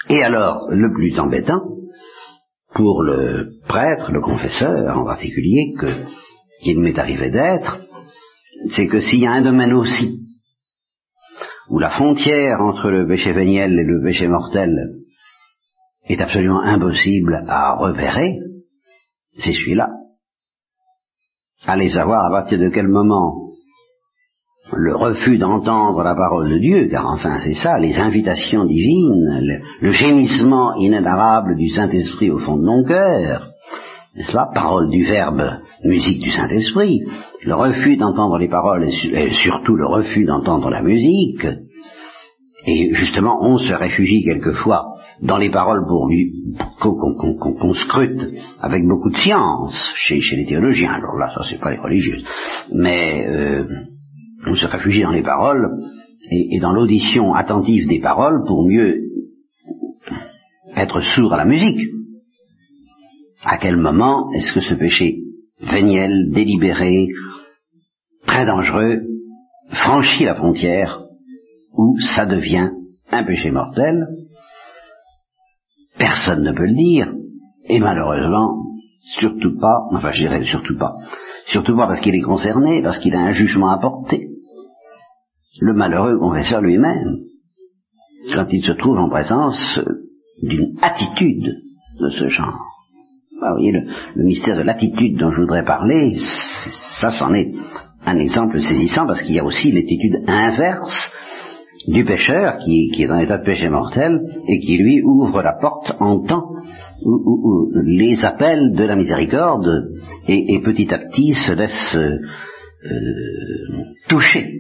Et 0.10 0.24
alors, 0.24 0.68
le 0.72 0.92
plus 0.92 1.20
embêtant, 1.20 1.62
pour 2.74 3.04
le 3.04 3.52
prêtre, 3.68 4.12
le 4.12 4.22
confesseur 4.22 4.98
en 4.98 5.06
particulier, 5.06 5.74
que, 5.80 6.06
qu'il 6.62 6.80
m'est 6.80 6.98
arrivé 6.98 7.30
d'être, 7.30 7.80
c'est 8.72 8.88
que 8.88 9.00
s'il 9.00 9.22
y 9.22 9.28
a 9.28 9.32
un 9.32 9.42
domaine 9.42 9.74
aussi 9.74 10.20
où 11.70 11.80
la 11.80 11.92
frontière 11.92 12.62
entre 12.62 12.90
le 12.90 13.08
péché 13.08 13.32
véniel 13.32 13.74
et 13.74 13.84
le 13.84 14.04
péché 14.04 14.28
mortel 14.28 14.76
est 16.08 16.20
absolument 16.20 16.62
impossible 16.62 17.44
à 17.48 17.76
repérer, 17.76 18.38
c'est 19.38 19.54
celui-là. 19.54 19.90
Allez 21.66 21.90
savoir 21.90 22.26
à 22.26 22.32
partir 22.32 22.60
de 22.60 22.70
quel 22.70 22.88
moment 22.88 23.49
le 24.72 24.96
refus 24.96 25.38
d'entendre 25.38 26.04
la 26.04 26.16
parole 26.16 26.50
de 26.50 26.60
Dieu, 26.60 26.88
car 26.90 27.06
enfin 27.08 27.40
c'est 27.40 27.54
ça, 27.54 27.78
les 27.80 28.00
invitations 28.00 28.66
divines, 28.66 29.62
le, 29.82 29.92
gémissement 29.92 30.76
inénarrable 30.76 31.56
du 31.56 31.70
Saint-Esprit 31.70 32.30
au 32.30 32.40
fond 32.40 32.58
de 32.58 32.66
mon 32.66 32.84
cœur, 32.84 33.50
n'est-ce 34.16 34.32
Parole 34.32 34.90
du 34.90 35.04
Verbe, 35.04 35.60
musique 35.84 36.22
du 36.22 36.32
Saint-Esprit, 36.32 37.02
le 37.44 37.56
refus 37.56 37.98
d'entendre 37.98 38.38
les 38.38 38.50
paroles 38.50 38.88
et, 38.88 39.30
surtout 39.30 39.76
le 39.76 39.88
refus 39.88 40.26
d'entendre 40.26 40.70
la 40.70 40.82
musique, 40.82 41.46
et 42.66 42.94
justement 42.94 43.40
on 43.42 43.58
se 43.58 43.74
réfugie 43.74 44.24
quelquefois 44.24 44.84
dans 45.22 45.38
les 45.38 45.50
paroles 45.50 45.86
pour 45.88 46.98
qu'on 47.60 47.74
scrute 47.74 48.28
avec 48.62 48.86
beaucoup 48.86 49.10
de 49.10 49.18
science 49.18 49.92
chez, 49.96 50.20
les 50.36 50.46
théologiens. 50.46 50.92
Alors 50.92 51.18
là, 51.18 51.30
ça 51.34 51.42
c'est 51.50 51.60
pas 51.60 51.72
les 51.72 51.80
religieuses, 51.80 52.24
mais 52.74 53.26
euh, 53.28 53.66
on 54.46 54.56
se 54.56 54.68
réfugie 54.68 55.04
dans 55.04 55.12
les 55.12 55.24
paroles 55.24 55.70
et, 56.32 56.60
dans 56.60 56.72
l'audition 56.72 57.34
attentive 57.34 57.88
des 57.88 58.00
paroles 58.00 58.44
pour 58.46 58.68
mieux 58.68 59.02
être 60.76 61.02
sourd 61.02 61.34
à 61.34 61.38
la 61.38 61.46
musique. 61.46 61.82
À 63.44 63.58
quel 63.58 63.78
moment 63.78 64.32
est-ce 64.34 64.54
que 64.54 64.60
ce 64.60 64.76
péché 64.76 65.18
véniel, 65.62 66.30
délibéré, 66.32 67.08
très 68.26 68.46
dangereux, 68.46 69.02
franchit 69.72 70.26
la 70.26 70.36
frontière 70.36 71.04
où 71.74 71.98
ça 72.00 72.26
devient 72.26 72.70
un 73.12 73.24
péché 73.24 73.52
mortel? 73.52 74.08
Personne 75.98 76.44
ne 76.44 76.54
peut 76.54 76.66
le 76.66 76.76
dire, 76.76 77.14
et 77.66 77.80
malheureusement, 77.80 78.58
surtout 79.20 79.58
pas, 79.60 79.88
enfin 79.92 80.12
je 80.12 80.24
dirais 80.24 80.44
surtout 80.44 80.78
pas, 80.78 80.96
surtout 81.46 81.76
pas 81.76 81.88
parce 81.88 82.00
qu'il 82.00 82.16
est 82.16 82.22
concerné, 82.22 82.82
parce 82.82 83.00
qu'il 83.00 83.16
a 83.16 83.20
un 83.20 83.32
jugement 83.32 83.72
à 83.72 83.80
porter. 83.80 84.29
Le 85.62 85.74
malheureux 85.74 86.18
confesseur 86.18 86.62
lui-même, 86.62 87.18
quand 88.34 88.46
il 88.52 88.64
se 88.64 88.74
trouve 88.74 88.98
en 88.98 89.10
présence 89.10 89.80
d'une 90.42 90.78
attitude 90.82 91.54
de 92.00 92.10
ce 92.10 92.28
genre. 92.30 92.66
Vous 93.42 93.48
voyez, 93.56 93.72
le, 93.72 94.24
mystère 94.24 94.58
de 94.58 94.64
l'attitude 94.64 95.18
dont 95.18 95.32
je 95.32 95.42
voudrais 95.42 95.64
parler, 95.64 96.18
ça 97.00 97.12
c'en 97.12 97.34
est 97.34 97.52
un 98.06 98.18
exemple 98.18 98.62
saisissant 98.62 99.06
parce 99.06 99.22
qu'il 99.22 99.36
y 99.36 99.40
a 99.40 99.46
aussi 99.46 99.72
l'attitude 99.72 100.24
inverse 100.28 101.12
du 101.88 102.06
pécheur 102.06 102.58
qui, 102.58 102.92
est 102.98 103.08
dans 103.08 103.18
l'état 103.18 103.38
de 103.38 103.46
péché 103.46 103.70
mortel 103.70 104.20
et 104.48 104.60
qui 104.60 104.78
lui 104.78 105.02
ouvre 105.02 105.42
la 105.42 105.58
porte 105.60 105.94
en 106.00 106.20
temps 106.20 106.52
où, 107.06 107.72
les 107.86 108.26
appels 108.26 108.74
de 108.74 108.84
la 108.84 108.96
miséricorde 108.96 109.90
et, 110.28 110.62
petit 110.62 110.94
à 110.94 111.00
petit 111.00 111.34
se 111.34 111.54
laisse 111.54 111.96
euh, 111.96 112.18
euh, 112.86 113.84
toucher 114.10 114.60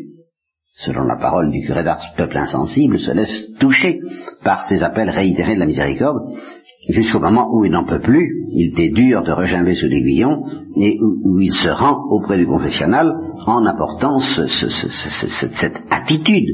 selon 0.86 1.04
la 1.04 1.18
parole 1.18 1.52
du 1.52 1.62
curé 1.66 1.84
d'Ars, 1.84 2.14
peuple 2.18 2.38
insensible 2.38 3.00
se 3.00 3.12
laisse 3.12 3.58
toucher 3.60 4.00
par 4.44 4.66
ces 4.66 4.84
appels 4.84 5.10
réitérés 5.10 5.56
de 5.56 5.60
la 5.60 5.66
miséricorde 5.66 6.18
jusqu'au 6.90 7.20
moment 7.20 7.48
où 7.54 7.66
il 7.66 7.72
n'en 7.72 7.86
peut 7.86 8.00
plus, 8.00 8.46
il 8.52 8.72
était 8.72 8.90
dur 8.90 9.24
de 9.24 9.32
regimber 9.32 9.76
sous 9.76 9.88
l'aiguillon, 9.88 10.44
et 10.82 10.98
où, 11.00 11.40
il 11.40 11.52
se 11.52 11.70
rend 11.70 11.98
auprès 12.10 12.38
du 12.38 12.48
confessionnal 12.48 13.12
en 13.46 13.66
apportant 13.66 14.20
cette 14.20 15.78
attitude, 15.90 16.50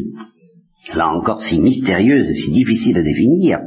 là 0.93 1.07
encore 1.09 1.41
si 1.41 1.59
mystérieuse 1.59 2.29
et 2.29 2.33
si 2.33 2.51
difficile 2.51 2.97
à 2.97 3.03
définir, 3.03 3.59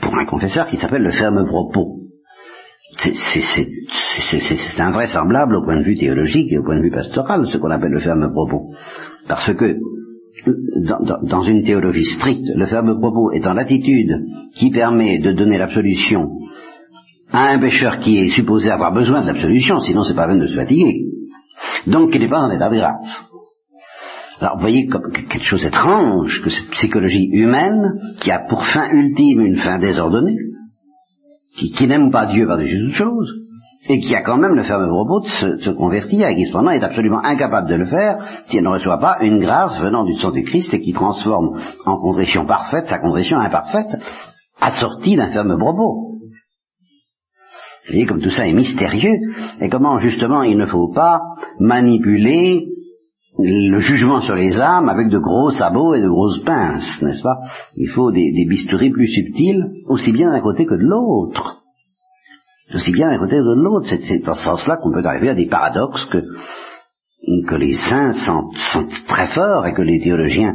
pour 0.00 0.16
un 0.16 0.26
confesseur 0.26 0.66
qui 0.68 0.76
s'appelle 0.76 1.02
le 1.02 1.12
ferme 1.12 1.46
propos. 1.46 1.96
C'est 2.96 4.80
invraisemblable 4.80 5.56
au 5.56 5.64
point 5.64 5.78
de 5.78 5.84
vue 5.84 5.96
théologique 5.96 6.52
et 6.52 6.58
au 6.58 6.64
point 6.64 6.76
de 6.76 6.82
vue 6.82 6.90
pastoral, 6.90 7.46
ce 7.46 7.58
qu'on 7.58 7.70
appelle 7.70 7.92
le 7.92 8.00
ferme 8.00 8.30
propos. 8.30 8.72
Parce 9.30 9.54
que 9.54 9.76
dans, 11.22 11.42
une 11.44 11.62
théologie 11.62 12.04
stricte, 12.04 12.48
le 12.52 12.66
ferme 12.66 12.98
propos 12.98 13.30
étant 13.30 13.52
l'attitude 13.52 14.10
qui 14.56 14.72
permet 14.72 15.20
de 15.20 15.30
donner 15.30 15.56
l'absolution 15.56 16.30
à 17.30 17.50
un 17.50 17.60
pécheur 17.60 18.00
qui 18.00 18.18
est 18.18 18.34
supposé 18.34 18.72
avoir 18.72 18.92
besoin 18.92 19.22
de 19.22 19.28
l'absolution, 19.28 19.78
sinon 19.78 20.02
c'est 20.02 20.16
pas 20.16 20.26
peine 20.26 20.40
de 20.40 20.48
se 20.48 20.56
fatiguer. 20.56 21.04
Donc 21.86 22.12
il 22.12 22.22
n'est 22.22 22.28
pas 22.28 22.40
en 22.40 22.50
état 22.50 22.70
de 22.70 22.74
grâce. 22.74 23.22
Alors 24.40 24.56
vous 24.56 24.62
voyez 24.62 24.88
quelque 24.88 25.44
chose 25.44 25.62
d'étrange 25.62 26.42
que 26.42 26.50
cette 26.50 26.70
psychologie 26.70 27.28
humaine, 27.30 28.00
qui 28.20 28.32
a 28.32 28.40
pour 28.48 28.66
fin 28.66 28.90
ultime 28.90 29.42
une 29.42 29.58
fin 29.58 29.78
désordonnée, 29.78 30.38
qui, 31.56 31.70
qui 31.70 31.86
n'aime 31.86 32.10
pas 32.10 32.26
Dieu 32.26 32.48
par-dessus 32.48 32.80
toute 32.86 32.94
chose, 32.94 33.32
et 33.88 33.98
qui 33.98 34.14
a 34.14 34.22
quand 34.22 34.36
même 34.36 34.54
le 34.54 34.62
ferme 34.62 34.88
propos 34.88 35.20
de 35.20 35.58
se, 35.58 35.70
convertir 35.70 36.28
et 36.28 36.36
qui 36.36 36.46
cependant 36.46 36.70
est 36.70 36.84
absolument 36.84 37.24
incapable 37.24 37.68
de 37.68 37.76
le 37.76 37.86
faire 37.86 38.18
si 38.46 38.58
elle 38.58 38.64
ne 38.64 38.68
reçoit 38.68 38.98
pas 38.98 39.18
une 39.22 39.40
grâce 39.40 39.80
venant 39.80 40.04
du 40.04 40.14
sang 40.14 40.30
du 40.30 40.42
Christ 40.42 40.74
et 40.74 40.80
qui 40.80 40.92
transforme 40.92 41.60
en 41.86 41.96
contrition 41.96 42.44
parfaite 42.44 42.86
sa 42.86 42.98
contrition 42.98 43.38
imparfaite 43.38 43.88
assortie 44.60 45.16
d'un 45.16 45.30
ferme 45.30 45.58
propos. 45.58 46.08
Vous 47.86 47.94
voyez 47.94 48.06
comme 48.06 48.20
tout 48.20 48.30
ça 48.30 48.46
est 48.46 48.52
mystérieux 48.52 49.16
et 49.60 49.68
comment 49.70 49.98
justement 49.98 50.42
il 50.42 50.58
ne 50.58 50.66
faut 50.66 50.92
pas 50.92 51.20
manipuler 51.58 52.66
le 53.38 53.78
jugement 53.78 54.20
sur 54.20 54.34
les 54.34 54.60
âmes 54.60 54.90
avec 54.90 55.08
de 55.08 55.18
gros 55.18 55.50
sabots 55.50 55.94
et 55.94 56.02
de 56.02 56.08
grosses 56.08 56.42
pinces, 56.44 57.00
n'est-ce 57.00 57.22
pas? 57.22 57.38
Il 57.76 57.88
faut 57.88 58.10
des, 58.10 58.32
des 58.32 58.44
plus 58.90 59.08
subtils, 59.08 59.64
aussi 59.88 60.12
bien 60.12 60.30
d'un 60.30 60.40
côté 60.40 60.66
que 60.66 60.74
de 60.74 60.86
l'autre 60.86 61.59
aussi 62.74 62.92
bien 62.92 63.08
d'un 63.08 63.18
côté 63.18 63.36
que 63.36 63.42
de 63.42 63.62
l'autre. 63.62 63.86
C'est 63.88 64.24
dans 64.24 64.34
ce 64.34 64.44
sens-là 64.44 64.76
qu'on 64.76 64.92
peut 64.92 65.06
arriver 65.06 65.30
à 65.30 65.34
des 65.34 65.48
paradoxes 65.48 66.04
que, 66.06 66.22
que 67.46 67.54
les 67.56 67.74
saints 67.74 68.12
sentent, 68.12 68.94
très 69.06 69.26
forts 69.26 69.66
et 69.66 69.74
que 69.74 69.82
les 69.82 70.00
théologiens 70.00 70.54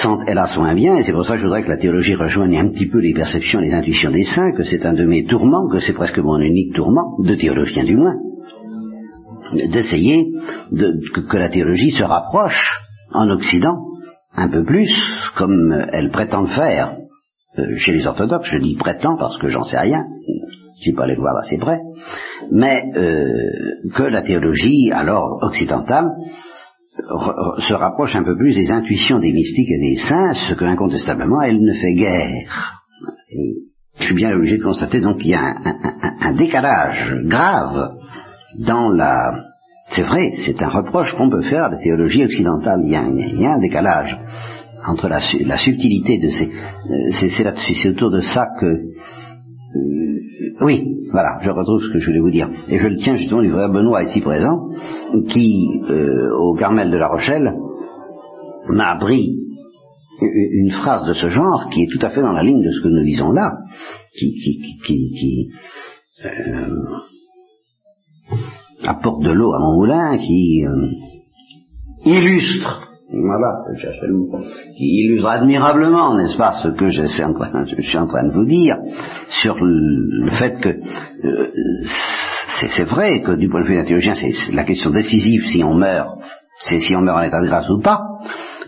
sentent 0.00 0.26
hélas 0.26 0.56
moins 0.56 0.74
bien, 0.74 0.96
et 0.96 1.02
c'est 1.02 1.12
pour 1.12 1.26
ça 1.26 1.34
que 1.34 1.40
je 1.40 1.44
voudrais 1.44 1.62
que 1.62 1.68
la 1.68 1.76
théologie 1.76 2.14
rejoigne 2.14 2.56
un 2.56 2.68
petit 2.68 2.88
peu 2.88 2.98
les 2.98 3.12
perceptions 3.12 3.60
et 3.60 3.66
les 3.66 3.74
intuitions 3.74 4.10
des 4.10 4.24
saints, 4.24 4.52
que 4.56 4.62
c'est 4.62 4.86
un 4.86 4.94
de 4.94 5.04
mes 5.04 5.26
tourments, 5.26 5.68
que 5.68 5.80
c'est 5.80 5.92
presque 5.92 6.18
mon 6.18 6.40
unique 6.40 6.74
tourment, 6.74 7.18
de 7.22 7.34
théologien 7.34 7.84
du 7.84 7.96
moins, 7.96 8.14
d'essayer 9.52 10.32
de, 10.70 10.98
que, 11.30 11.36
la 11.36 11.50
théologie 11.50 11.90
se 11.90 12.04
rapproche 12.04 12.78
en 13.12 13.28
Occident 13.28 13.76
un 14.34 14.48
peu 14.48 14.64
plus, 14.64 14.90
comme 15.36 15.86
elle 15.92 16.10
prétend 16.10 16.40
le 16.42 16.50
faire 16.50 16.96
euh, 17.58 17.76
chez 17.76 17.92
les 17.92 18.06
orthodoxes, 18.06 18.48
je 18.50 18.58
dis 18.58 18.76
prétend 18.76 19.18
parce 19.18 19.36
que 19.36 19.48
j'en 19.48 19.64
sais 19.64 19.78
rien, 19.78 20.04
ne 20.90 20.96
pas 20.96 21.06
les 21.06 21.14
voir 21.14 21.36
assez 21.36 21.56
près, 21.58 21.78
mais 22.50 22.82
euh, 22.96 23.24
que 23.94 24.02
la 24.02 24.22
théologie, 24.22 24.90
alors 24.92 25.38
occidentale, 25.42 26.08
se 26.96 27.74
rapproche 27.74 28.14
un 28.16 28.22
peu 28.22 28.36
plus 28.36 28.54
des 28.54 28.70
intuitions 28.70 29.18
des 29.18 29.32
mystiques 29.32 29.70
et 29.70 29.78
des 29.78 29.96
saints, 29.96 30.34
ce 30.34 30.54
que 30.54 30.64
incontestablement 30.64 31.40
elle 31.40 31.60
ne 31.60 31.72
fait 31.72 31.94
guère. 31.94 32.82
Je 33.98 34.04
suis 34.04 34.14
bien 34.14 34.34
obligé 34.34 34.58
de 34.58 34.62
constater 34.62 35.00
donc 35.00 35.18
qu'il 35.18 35.30
y 35.30 35.34
a 35.34 35.54
un, 36.20 36.32
décalage 36.34 37.14
grave 37.24 37.96
dans 38.58 38.88
la... 38.88 39.44
C'est 39.90 40.02
vrai, 40.02 40.32
c'est 40.44 40.62
un 40.62 40.68
reproche 40.68 41.12
qu'on 41.14 41.30
peut 41.30 41.42
faire 41.42 41.64
à 41.64 41.70
la 41.70 41.78
théologie 41.78 42.24
occidentale. 42.24 42.80
Il 42.84 42.90
y 42.90 43.46
a, 43.46 43.52
un 43.52 43.58
décalage 43.58 44.18
entre 44.86 45.08
la, 45.08 45.56
subtilité 45.56 46.18
de 46.18 46.30
ces... 46.30 46.46
Euh, 46.46 47.28
c'est 47.52 47.88
autour 47.88 48.10
de 48.10 48.20
ça 48.20 48.46
que 48.60 48.66
oui, 50.60 50.96
voilà, 51.12 51.38
je 51.42 51.50
retrouve 51.50 51.82
ce 51.82 51.92
que 51.92 51.98
je 51.98 52.06
voulais 52.06 52.20
vous 52.20 52.30
dire. 52.30 52.48
Et 52.68 52.78
je 52.78 52.88
le 52.88 52.96
tiens 52.96 53.16
justement 53.16 53.42
du 53.42 53.50
frère 53.50 53.70
Benoît 53.70 54.02
ici 54.02 54.20
présent, 54.20 54.68
qui, 55.28 55.68
euh, 55.88 56.36
au 56.38 56.54
Carmel 56.54 56.90
de 56.90 56.96
la 56.96 57.08
Rochelle, 57.08 57.52
m'a 58.68 58.92
appris 58.92 59.38
une 60.20 60.70
phrase 60.70 61.06
de 61.06 61.14
ce 61.14 61.28
genre 61.28 61.68
qui 61.70 61.82
est 61.82 61.88
tout 61.90 62.04
à 62.04 62.10
fait 62.10 62.20
dans 62.20 62.32
la 62.32 62.42
ligne 62.42 62.62
de 62.62 62.70
ce 62.70 62.82
que 62.82 62.88
nous 62.88 63.02
disons 63.02 63.32
là, 63.32 63.58
qui, 64.14 65.50
euh, 66.24 66.28
apporte 68.84 69.22
de 69.24 69.32
l'eau 69.32 69.52
à 69.52 69.58
mon 69.58 69.74
moulin, 69.76 70.16
qui 70.18 70.64
illustre 72.04 72.91
voilà, 73.20 73.64
qui 74.76 75.04
illustre 75.04 75.28
admirablement, 75.28 76.16
n'est-ce 76.16 76.36
pas, 76.36 76.54
ce 76.62 76.68
que 76.68 76.88
je 76.88 77.04
suis, 77.04 77.22
en 77.22 77.32
train, 77.34 78.24
de 78.24 78.32
vous 78.32 78.46
dire 78.46 78.76
sur 79.28 79.56
le, 79.60 80.30
fait 80.30 80.58
que 80.60 80.68
euh, 80.68 81.52
c'est 82.68 82.84
vrai 82.84 83.22
que 83.22 83.32
du 83.32 83.48
point 83.48 83.62
de 83.62 83.68
vue 83.68 83.76
d'un 83.76 83.84
théologien, 83.84 84.14
c'est 84.14 84.54
la 84.54 84.64
question 84.64 84.90
décisive 84.90 85.44
si 85.46 85.62
on 85.62 85.74
meurt, 85.74 86.18
c'est 86.60 86.78
si 86.78 86.96
on 86.96 87.02
meurt 87.02 87.18
en 87.18 87.22
état 87.22 87.40
de 87.40 87.46
grâce 87.46 87.68
ou 87.68 87.80
pas. 87.80 88.00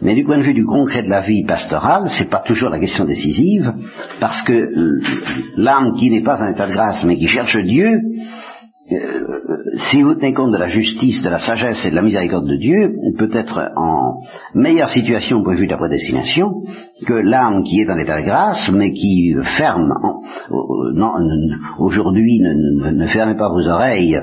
Mais 0.02 0.14
du 0.14 0.24
point 0.24 0.38
de 0.38 0.42
vue 0.42 0.54
du 0.54 0.66
concret 0.66 1.02
de 1.02 1.08
la 1.08 1.20
vie 1.20 1.44
pastorale, 1.44 2.08
c'est 2.08 2.28
pas 2.28 2.42
toujours 2.44 2.68
la 2.68 2.80
question 2.80 3.04
décisive, 3.04 3.72
parce 4.20 4.42
que 4.42 4.52
euh, 4.52 5.00
l'âme 5.56 5.92
qui 5.96 6.10
n'est 6.10 6.24
pas 6.24 6.42
en 6.42 6.52
état 6.52 6.66
de 6.66 6.72
grâce 6.72 7.04
mais 7.04 7.16
qui 7.16 7.28
cherche 7.28 7.56
Dieu, 7.56 8.00
si 8.86 10.02
vous 10.02 10.14
tenez 10.14 10.34
compte 10.34 10.52
de 10.52 10.58
la 10.58 10.66
justice, 10.66 11.22
de 11.22 11.30
la 11.30 11.38
sagesse 11.38 11.84
et 11.86 11.90
de 11.90 11.94
la 11.94 12.02
miséricorde 12.02 12.46
de 12.46 12.56
Dieu, 12.56 12.94
peut 13.18 13.30
être 13.32 13.72
en 13.76 14.20
meilleure 14.54 14.90
situation 14.90 15.42
point 15.42 15.56
de 15.56 15.66
la 15.66 15.76
prédestination 15.78 16.62
que 17.06 17.14
l'âme 17.14 17.62
qui 17.62 17.80
est 17.80 17.90
en 17.90 17.96
état 17.96 18.20
de 18.20 18.26
grâce, 18.26 18.70
mais 18.72 18.92
qui 18.92 19.34
ferme, 19.56 19.94
aujourd'hui 21.78 22.40
ne, 22.40 22.90
ne, 22.90 23.06
fermez 23.06 23.36
pas 23.36 23.48
vos 23.48 23.66
oreilles 23.66 24.18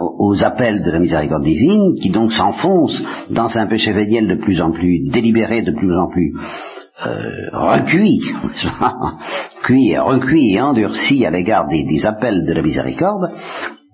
aux 0.00 0.42
appels 0.42 0.82
de 0.82 0.90
la 0.90 1.00
miséricorde 1.00 1.42
divine, 1.42 1.94
qui 2.00 2.10
donc 2.10 2.32
s'enfonce 2.32 3.02
dans 3.30 3.56
un 3.58 3.66
péché 3.66 3.92
véniel 3.92 4.26
de 4.26 4.36
plus 4.36 4.60
en 4.60 4.70
plus 4.70 5.10
délibéré, 5.10 5.62
de 5.62 5.72
plus 5.72 5.94
en 5.96 6.08
plus 6.08 6.32
euh, 7.06 7.48
recuit, 7.52 8.20
cuit, 9.62 9.96
recuit 9.96 10.54
et 10.54 10.60
endurci 10.60 11.24
à 11.24 11.30
l'égard 11.30 11.66
des, 11.68 12.06
appels 12.06 12.44
de 12.44 12.52
la 12.52 12.62
miséricorde, 12.62 13.32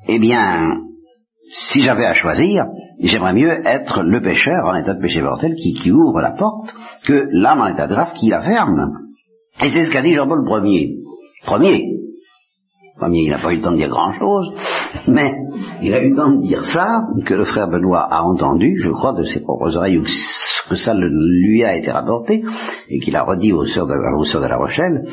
eh 0.09 0.19
bien, 0.19 0.81
si 1.49 1.83
j'avais 1.83 2.07
à 2.07 2.15
choisir, 2.15 2.65
j'aimerais 3.01 3.35
mieux 3.35 3.67
être 3.67 4.03
le 4.03 4.21
pécheur 4.21 4.67
en 4.67 4.75
état 4.75 4.95
de 4.95 5.01
péché 5.01 5.23
mortel 5.23 5.55
qui, 5.55 5.91
ouvre 5.93 6.21
la 6.21 6.33
porte 6.33 6.75
que 7.05 7.29
l'âme 7.31 7.61
en 7.61 7.69
état 7.69 7.87
de 7.87 7.95
grâce 7.95 8.13
qui 8.15 8.29
la 8.29 8.43
ferme. 8.43 8.99
Et 9.63 9.71
c'est 9.71 9.85
ce 9.85 9.93
qu'a 9.93 10.03
dit 10.03 10.13
Jean-Paul 10.13 10.67
Ier. 10.67 10.97
Premier. 11.45 11.85
Premier, 12.99 13.21
il 13.21 13.31
n'a 13.31 13.39
pas 13.39 13.53
eu 13.53 13.57
le 13.57 13.63
temps 13.63 13.73
de 13.73 13.77
dire 13.77 13.89
grand-chose, 13.89 14.53
mais 15.07 15.35
il 15.83 15.95
a 15.95 16.03
eu 16.03 16.11
le 16.11 16.17
temps 16.17 16.33
de 16.33 16.43
dire 16.43 16.65
ça, 16.65 17.03
que 17.25 17.35
le 17.35 17.45
frère 17.45 17.69
Benoît 17.69 18.09
a 18.11 18.25
entendu, 18.25 18.81
je 18.83 18.91
crois, 18.91 19.13
de 19.13 19.23
ses 19.23 19.41
propres 19.41 19.77
oreilles, 19.77 20.03
que 20.69 20.77
ça 20.77 20.95
lui 20.95 21.64
a 21.64 21.77
été 21.77 21.91
rapporté, 21.91 22.43
et 22.89 22.99
qu'il 22.99 23.17
a 23.17 23.25
redit 23.25 23.53
aux 23.53 23.67
sœurs 23.67 23.87
de, 23.87 23.95
la 24.49 24.57
Rochelle, 24.57 25.05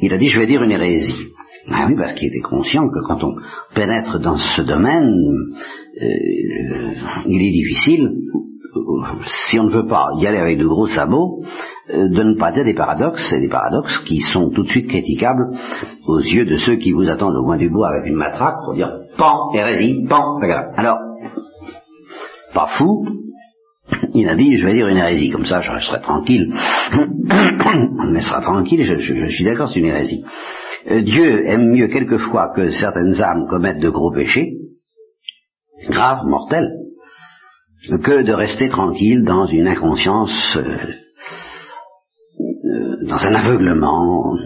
il 0.00 0.12
a 0.12 0.18
dit, 0.18 0.28
je 0.28 0.38
vais 0.38 0.46
dire 0.46 0.62
une 0.62 0.72
hérésie. 0.72 1.30
Ah 1.70 1.86
oui, 1.88 1.94
parce 1.96 2.12
qu'il 2.14 2.28
était 2.28 2.40
conscient 2.40 2.88
que 2.88 3.06
quand 3.06 3.24
on 3.24 3.34
pénètre 3.74 4.18
dans 4.20 4.36
ce 4.36 4.62
domaine, 4.62 5.10
il 7.26 7.42
est 7.42 7.52
difficile, 7.52 8.10
si 9.48 9.58
on 9.58 9.64
ne 9.64 9.72
veut 9.72 9.86
pas 9.86 10.10
y 10.18 10.26
aller 10.26 10.38
avec 10.38 10.58
de 10.58 10.66
gros 10.66 10.88
sabots, 10.88 11.42
de 11.88 12.22
ne 12.22 12.38
pas 12.38 12.52
dire 12.52 12.64
des 12.64 12.74
paradoxes, 12.74 13.32
et 13.32 13.40
des 13.40 13.48
paradoxes 13.48 13.98
qui 14.06 14.20
sont 14.20 14.50
tout 14.50 14.62
de 14.62 14.68
suite 14.68 14.88
critiquables 14.88 15.56
aux 16.06 16.20
yeux 16.20 16.44
de 16.44 16.56
ceux 16.56 16.76
qui 16.76 16.92
vous 16.92 17.08
attendent 17.08 17.36
au 17.36 17.44
coin 17.44 17.56
du 17.56 17.70
bois 17.70 17.88
avec 17.88 18.06
une 18.06 18.16
matraque 18.16 18.56
pour 18.64 18.74
dire 18.74 18.90
pan, 19.16 19.52
hérésie, 19.54 20.04
pan, 20.08 20.38
Alors, 20.76 20.98
pas 22.52 22.68
fou, 22.78 23.06
il 24.14 24.28
a 24.28 24.34
dit, 24.34 24.56
je 24.56 24.66
vais 24.66 24.74
dire 24.74 24.88
une 24.88 24.96
hérésie, 24.96 25.30
comme 25.30 25.46
ça 25.46 25.60
je 25.60 25.70
resterai 25.70 26.00
tranquille. 26.00 26.52
On 26.92 28.10
laissera 28.12 28.40
tranquille, 28.40 28.84
je, 28.84 29.28
suis 29.28 29.44
d'accord, 29.44 29.68
c'est 29.68 29.80
une 29.80 29.86
hérésie. 29.86 30.24
Euh, 30.90 31.02
Dieu 31.02 31.46
aime 31.46 31.70
mieux 31.70 31.88
quelquefois 31.88 32.52
que 32.54 32.70
certaines 32.70 33.20
âmes 33.20 33.46
commettent 33.48 33.80
de 33.80 33.90
gros 33.90 34.12
péchés, 34.12 34.54
graves, 35.88 36.26
mortels, 36.26 36.70
que 38.02 38.22
de 38.22 38.32
rester 38.32 38.68
tranquille 38.68 39.24
dans 39.24 39.46
une 39.46 39.68
inconscience, 39.68 40.56
euh, 40.56 40.76
euh, 42.40 42.96
dans 43.06 43.26
un 43.26 43.34
aveuglement 43.34 44.36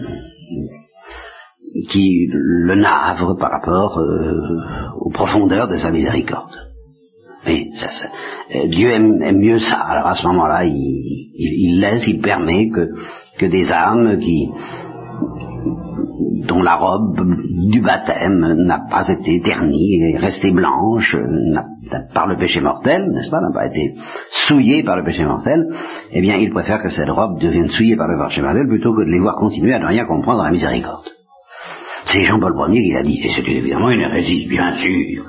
qui 1.89 2.27
le 2.31 2.75
navre 2.75 3.37
par 3.37 3.51
rapport 3.51 3.99
aux 4.99 5.11
profondeurs 5.11 5.67
de 5.67 5.77
sa 5.77 5.91
miséricorde. 5.91 6.68
Oui, 7.45 7.71
ça, 7.75 7.87
euh, 8.53 8.67
Dieu 8.67 8.89
aime, 8.91 9.39
mieux 9.39 9.59
ça. 9.59 9.77
Alors 9.77 10.07
à 10.07 10.15
ce 10.15 10.27
moment-là, 10.27 10.65
il, 10.65 11.79
laisse, 11.79 12.07
il 12.07 12.21
permet 12.21 12.69
que, 12.69 12.87
que 13.37 13.45
des 13.45 13.71
âmes 13.71 14.19
qui 14.19 14.49
dont 16.47 16.61
la 16.63 16.75
robe 16.75 17.15
du 17.69 17.81
baptême 17.81 18.63
n'a 18.65 18.79
pas 18.89 19.07
été 19.07 19.39
ternie, 19.41 20.01
est 20.01 20.17
restée 20.17 20.51
blanche 20.51 21.15
par 22.13 22.27
le 22.27 22.37
péché 22.37 22.59
mortel, 22.59 23.09
n'est-ce 23.11 23.29
pas, 23.29 23.39
n'a 23.39 23.53
pas 23.53 23.67
été 23.67 23.95
souillée 24.47 24.83
par 24.83 24.97
le 24.97 25.03
péché 25.03 25.23
mortel, 25.25 25.67
eh 26.11 26.21
bien, 26.21 26.37
il 26.37 26.49
préfère 26.51 26.81
que 26.81 26.89
cette 26.89 27.09
robe 27.09 27.39
devienne 27.39 27.69
souillée 27.69 27.95
par 27.95 28.07
le 28.07 28.17
péché 28.25 28.41
mortel 28.41 28.67
plutôt 28.67 28.95
que 28.95 29.03
de 29.03 29.11
les 29.11 29.19
voir 29.19 29.35
continuer 29.35 29.73
à 29.73 29.79
ne 29.79 29.87
rien 29.87 30.05
comprendre 30.05 30.41
à 30.41 30.45
la 30.45 30.51
miséricorde. 30.51 31.05
C'est 32.05 32.23
Jean-Paul 32.23 32.73
Ier 32.73 32.83
qui 32.83 32.93
l'a 32.93 33.03
dit, 33.03 33.21
et 33.23 33.29
c'est 33.29 33.47
évidemment 33.47 33.91
une 33.91 34.01
hérésie, 34.01 34.47
bien 34.47 34.75
sûr. 34.75 35.23